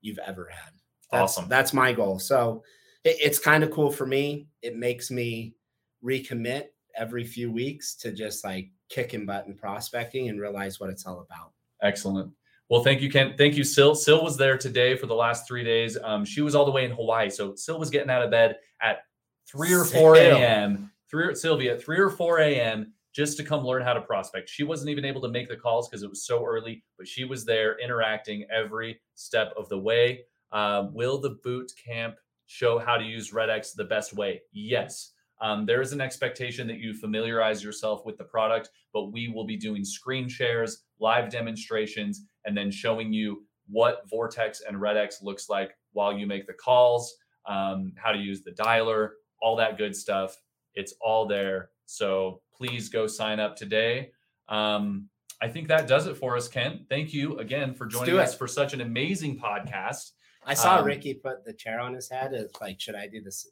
you've 0.01 0.19
ever 0.19 0.47
had. 0.49 0.73
That's, 1.11 1.37
Awesome. 1.37 1.49
That's 1.49 1.73
my 1.73 1.93
goal. 1.93 2.19
So 2.19 2.63
it, 3.03 3.17
it's 3.21 3.39
kind 3.39 3.63
of 3.63 3.71
cool 3.71 3.91
for 3.91 4.05
me. 4.05 4.47
It 4.61 4.75
makes 4.75 5.11
me 5.11 5.55
recommit 6.03 6.65
every 6.97 7.23
few 7.23 7.51
weeks 7.51 7.95
to 7.95 8.11
just 8.11 8.43
like 8.43 8.69
kicking 8.89 9.25
butt 9.25 9.47
and 9.47 9.57
prospecting 9.57 10.29
and 10.29 10.39
realize 10.39 10.79
what 10.79 10.89
it's 10.89 11.05
all 11.05 11.21
about. 11.29 11.51
Excellent. 11.81 12.31
Well, 12.69 12.83
thank 12.83 13.01
you, 13.01 13.11
Kent. 13.11 13.37
Thank 13.37 13.55
you, 13.55 13.63
Sil. 13.63 13.93
Sil 13.93 14.23
was 14.23 14.37
there 14.37 14.57
today 14.57 14.95
for 14.95 15.05
the 15.05 15.13
last 15.13 15.47
three 15.47 15.63
days. 15.63 15.97
Um, 16.03 16.25
she 16.25 16.41
was 16.41 16.55
all 16.55 16.65
the 16.65 16.71
way 16.71 16.85
in 16.85 16.91
Hawaii. 16.91 17.29
So 17.29 17.53
Sil 17.53 17.77
was 17.77 17.91
getting 17.91 18.09
out 18.09 18.23
of 18.23 18.31
bed 18.31 18.57
at 18.81 18.99
3 19.47 19.73
or 19.73 19.85
4 19.85 20.15
a.m. 20.15 20.91
Three 21.09 21.25
or 21.25 21.35
Sylvia, 21.35 21.77
3 21.77 21.99
or 21.99 22.09
4 22.09 22.39
a.m. 22.39 22.91
just 23.13 23.37
to 23.37 23.43
come 23.43 23.63
learn 23.63 23.83
how 23.83 23.93
to 23.93 24.01
prospect. 24.01 24.49
She 24.49 24.63
wasn't 24.63 24.89
even 24.89 25.05
able 25.05 25.21
to 25.21 25.29
make 25.29 25.47
the 25.47 25.55
calls 25.55 25.87
because 25.87 26.01
it 26.01 26.09
was 26.09 26.25
so 26.25 26.43
early, 26.43 26.83
but 26.97 27.07
she 27.07 27.23
was 27.23 27.45
there 27.45 27.77
interacting 27.79 28.47
every 28.51 28.99
step 29.13 29.53
of 29.55 29.69
the 29.69 29.77
way. 29.77 30.21
Uh, 30.55 30.87
will 30.93 31.19
the 31.19 31.37
boot 31.43 31.69
camp 31.85 32.15
show 32.45 32.79
how 32.79 32.95
to 32.95 33.03
use 33.03 33.31
RedX 33.31 33.75
the 33.75 33.83
best 33.83 34.13
way? 34.13 34.41
Yes. 34.53 35.11
Um, 35.41 35.65
there 35.65 35.81
is 35.81 35.91
an 35.91 35.99
expectation 35.99 36.65
that 36.67 36.77
you 36.77 36.93
familiarize 36.93 37.61
yourself 37.61 38.05
with 38.05 38.17
the 38.17 38.23
product, 38.23 38.69
but 38.93 39.11
we 39.11 39.27
will 39.27 39.45
be 39.45 39.57
doing 39.57 39.83
screen 39.83 40.29
shares, 40.29 40.83
live 41.01 41.29
demonstrations, 41.29 42.23
and 42.45 42.55
then 42.55 42.71
showing 42.71 43.11
you 43.11 43.45
what 43.67 44.09
Vortex 44.09 44.61
and 44.61 44.77
RedX 44.77 45.21
looks 45.21 45.49
like 45.49 45.75
while 45.91 46.17
you 46.17 46.25
make 46.25 46.47
the 46.47 46.53
calls, 46.53 47.13
um, 47.47 47.91
how 47.97 48.13
to 48.13 48.17
use 48.17 48.41
the 48.41 48.51
dialer, 48.51 49.09
all 49.41 49.57
that 49.57 49.77
good 49.77 49.93
stuff. 49.93 50.41
It's 50.73 50.93
all 51.01 51.27
there. 51.27 51.71
So 51.85 52.41
please 52.55 52.87
go 52.87 53.07
sign 53.07 53.41
up 53.41 53.57
today. 53.57 54.11
Um, 54.47 55.09
I 55.41 55.49
think 55.49 55.67
that 55.67 55.87
does 55.87 56.07
it 56.07 56.15
for 56.15 56.37
us, 56.37 56.47
Kent. 56.47 56.83
Thank 56.87 57.13
you 57.13 57.37
again 57.39 57.73
for 57.73 57.87
joining 57.87 58.17
us 58.17 58.33
for 58.37 58.47
such 58.47 58.73
an 58.73 58.79
amazing 58.79 59.37
podcast. 59.37 60.11
I 60.45 60.53
saw 60.53 60.79
Um, 60.79 60.85
Ricky 60.85 61.13
put 61.15 61.43
the 61.43 61.53
chair 61.53 61.79
on 61.79 61.93
his 61.93 62.09
head. 62.09 62.33
It's 62.33 62.59
like, 62.61 62.79
should 62.79 62.95
I 62.95 63.07
do 63.07 63.21
this? 63.21 63.49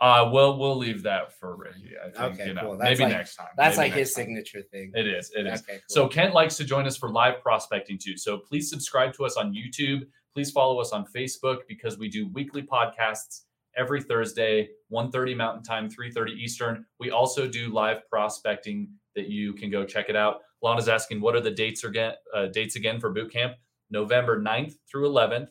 Uh, 0.00 0.30
well, 0.32 0.56
we'll 0.56 0.76
leave 0.76 1.02
that 1.02 1.32
for 1.32 1.56
Ricky. 1.56 1.90
I 2.00 2.10
think 2.10 2.34
Okay, 2.34 2.46
you 2.48 2.54
know, 2.54 2.60
cool. 2.60 2.76
That's 2.78 2.98
maybe 3.00 3.02
like- 3.10 3.18
next 3.18 3.34
time. 3.36 3.48
That's 3.56 3.76
Maybe 3.76 3.90
like 3.90 3.98
his 3.98 4.12
time. 4.14 4.24
signature 4.26 4.62
thing. 4.62 4.92
It 4.94 5.08
is. 5.08 5.32
It 5.34 5.46
is. 5.46 5.60
Okay, 5.62 5.72
cool. 5.78 5.80
So 5.88 6.08
Kent 6.08 6.34
likes 6.34 6.56
to 6.58 6.64
join 6.64 6.86
us 6.86 6.96
for 6.96 7.08
live 7.10 7.42
prospecting 7.42 7.98
too. 7.98 8.16
So 8.16 8.38
please 8.38 8.70
subscribe 8.70 9.12
to 9.14 9.24
us 9.24 9.36
on 9.36 9.52
YouTube. 9.52 10.06
Please 10.34 10.52
follow 10.52 10.80
us 10.80 10.92
on 10.92 11.04
Facebook 11.06 11.62
because 11.66 11.98
we 11.98 12.08
do 12.08 12.28
weekly 12.28 12.62
podcasts 12.62 13.42
every 13.76 14.00
Thursday, 14.00 14.70
1:30 14.88 15.34
Mountain 15.34 15.64
Time, 15.64 15.90
3:30 15.90 16.32
Eastern. 16.32 16.86
We 17.00 17.10
also 17.10 17.48
do 17.48 17.70
live 17.70 18.08
prospecting 18.08 18.92
that 19.16 19.26
you 19.28 19.52
can 19.54 19.68
go 19.68 19.84
check 19.84 20.08
it 20.08 20.14
out. 20.14 20.42
Lana's 20.62 20.88
asking, 20.88 21.20
what 21.20 21.34
are 21.34 21.40
the 21.40 21.50
dates 21.50 21.82
again? 21.82 22.14
Uh, 22.32 22.46
dates 22.46 22.76
again 22.76 23.00
for 23.00 23.10
boot 23.10 23.32
camp? 23.32 23.56
November 23.90 24.40
9th 24.40 24.76
through 24.88 25.08
11th, 25.08 25.48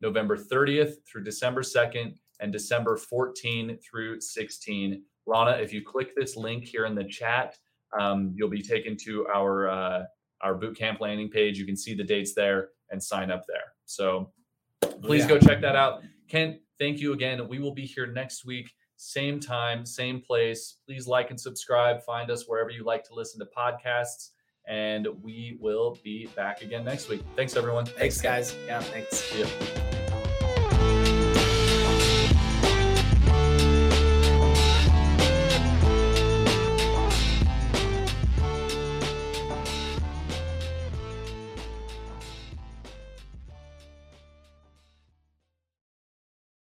November 0.00 0.36
30th 0.36 0.94
through 1.10 1.24
December 1.24 1.62
2nd, 1.62 2.14
and 2.40 2.52
December 2.52 2.96
14 2.96 3.78
through 3.78 4.20
16. 4.20 5.02
Lana, 5.26 5.52
if 5.52 5.72
you 5.72 5.82
click 5.82 6.14
this 6.14 6.36
link 6.36 6.64
here 6.64 6.84
in 6.86 6.94
the 6.94 7.04
chat, 7.04 7.56
um, 7.98 8.32
you'll 8.36 8.50
be 8.50 8.62
taken 8.62 8.96
to 9.04 9.26
our 9.28 9.68
uh, 9.68 10.02
our 10.42 10.54
boot 10.54 10.76
camp 10.76 11.00
landing 11.00 11.30
page. 11.30 11.58
You 11.58 11.64
can 11.64 11.76
see 11.76 11.94
the 11.94 12.04
dates 12.04 12.34
there 12.34 12.68
and 12.90 13.02
sign 13.02 13.30
up 13.30 13.44
there. 13.48 13.72
So 13.86 14.32
please 15.02 15.22
Yeah. 15.22 15.28
go 15.28 15.38
check 15.38 15.62
that 15.62 15.76
out. 15.76 16.02
Kent, 16.28 16.58
thank 16.78 17.00
you 17.00 17.14
again. 17.14 17.48
We 17.48 17.58
will 17.58 17.72
be 17.72 17.86
here 17.86 18.06
next 18.06 18.44
week, 18.44 18.70
same 18.96 19.40
time, 19.40 19.86
same 19.86 20.20
place. 20.20 20.76
Please 20.86 21.06
like 21.08 21.30
and 21.30 21.40
subscribe. 21.40 22.02
Find 22.02 22.30
us 22.30 22.44
wherever 22.46 22.70
you 22.70 22.84
like 22.84 23.02
to 23.04 23.14
listen 23.14 23.40
to 23.40 23.46
podcasts. 23.56 24.30
And 24.68 25.06
we 25.22 25.56
will 25.60 25.96
be 26.04 26.26
back 26.36 26.60
again 26.60 26.84
next 26.84 27.08
week. 27.08 27.22
Thanks, 27.34 27.56
everyone. 27.56 27.86
Thanks, 27.86 28.20
Kent. 28.20 28.34
guys. 28.34 28.56
Yeah, 28.66 28.80
thanks. 28.80 29.16
See 29.16 29.40
ya. 29.40 29.85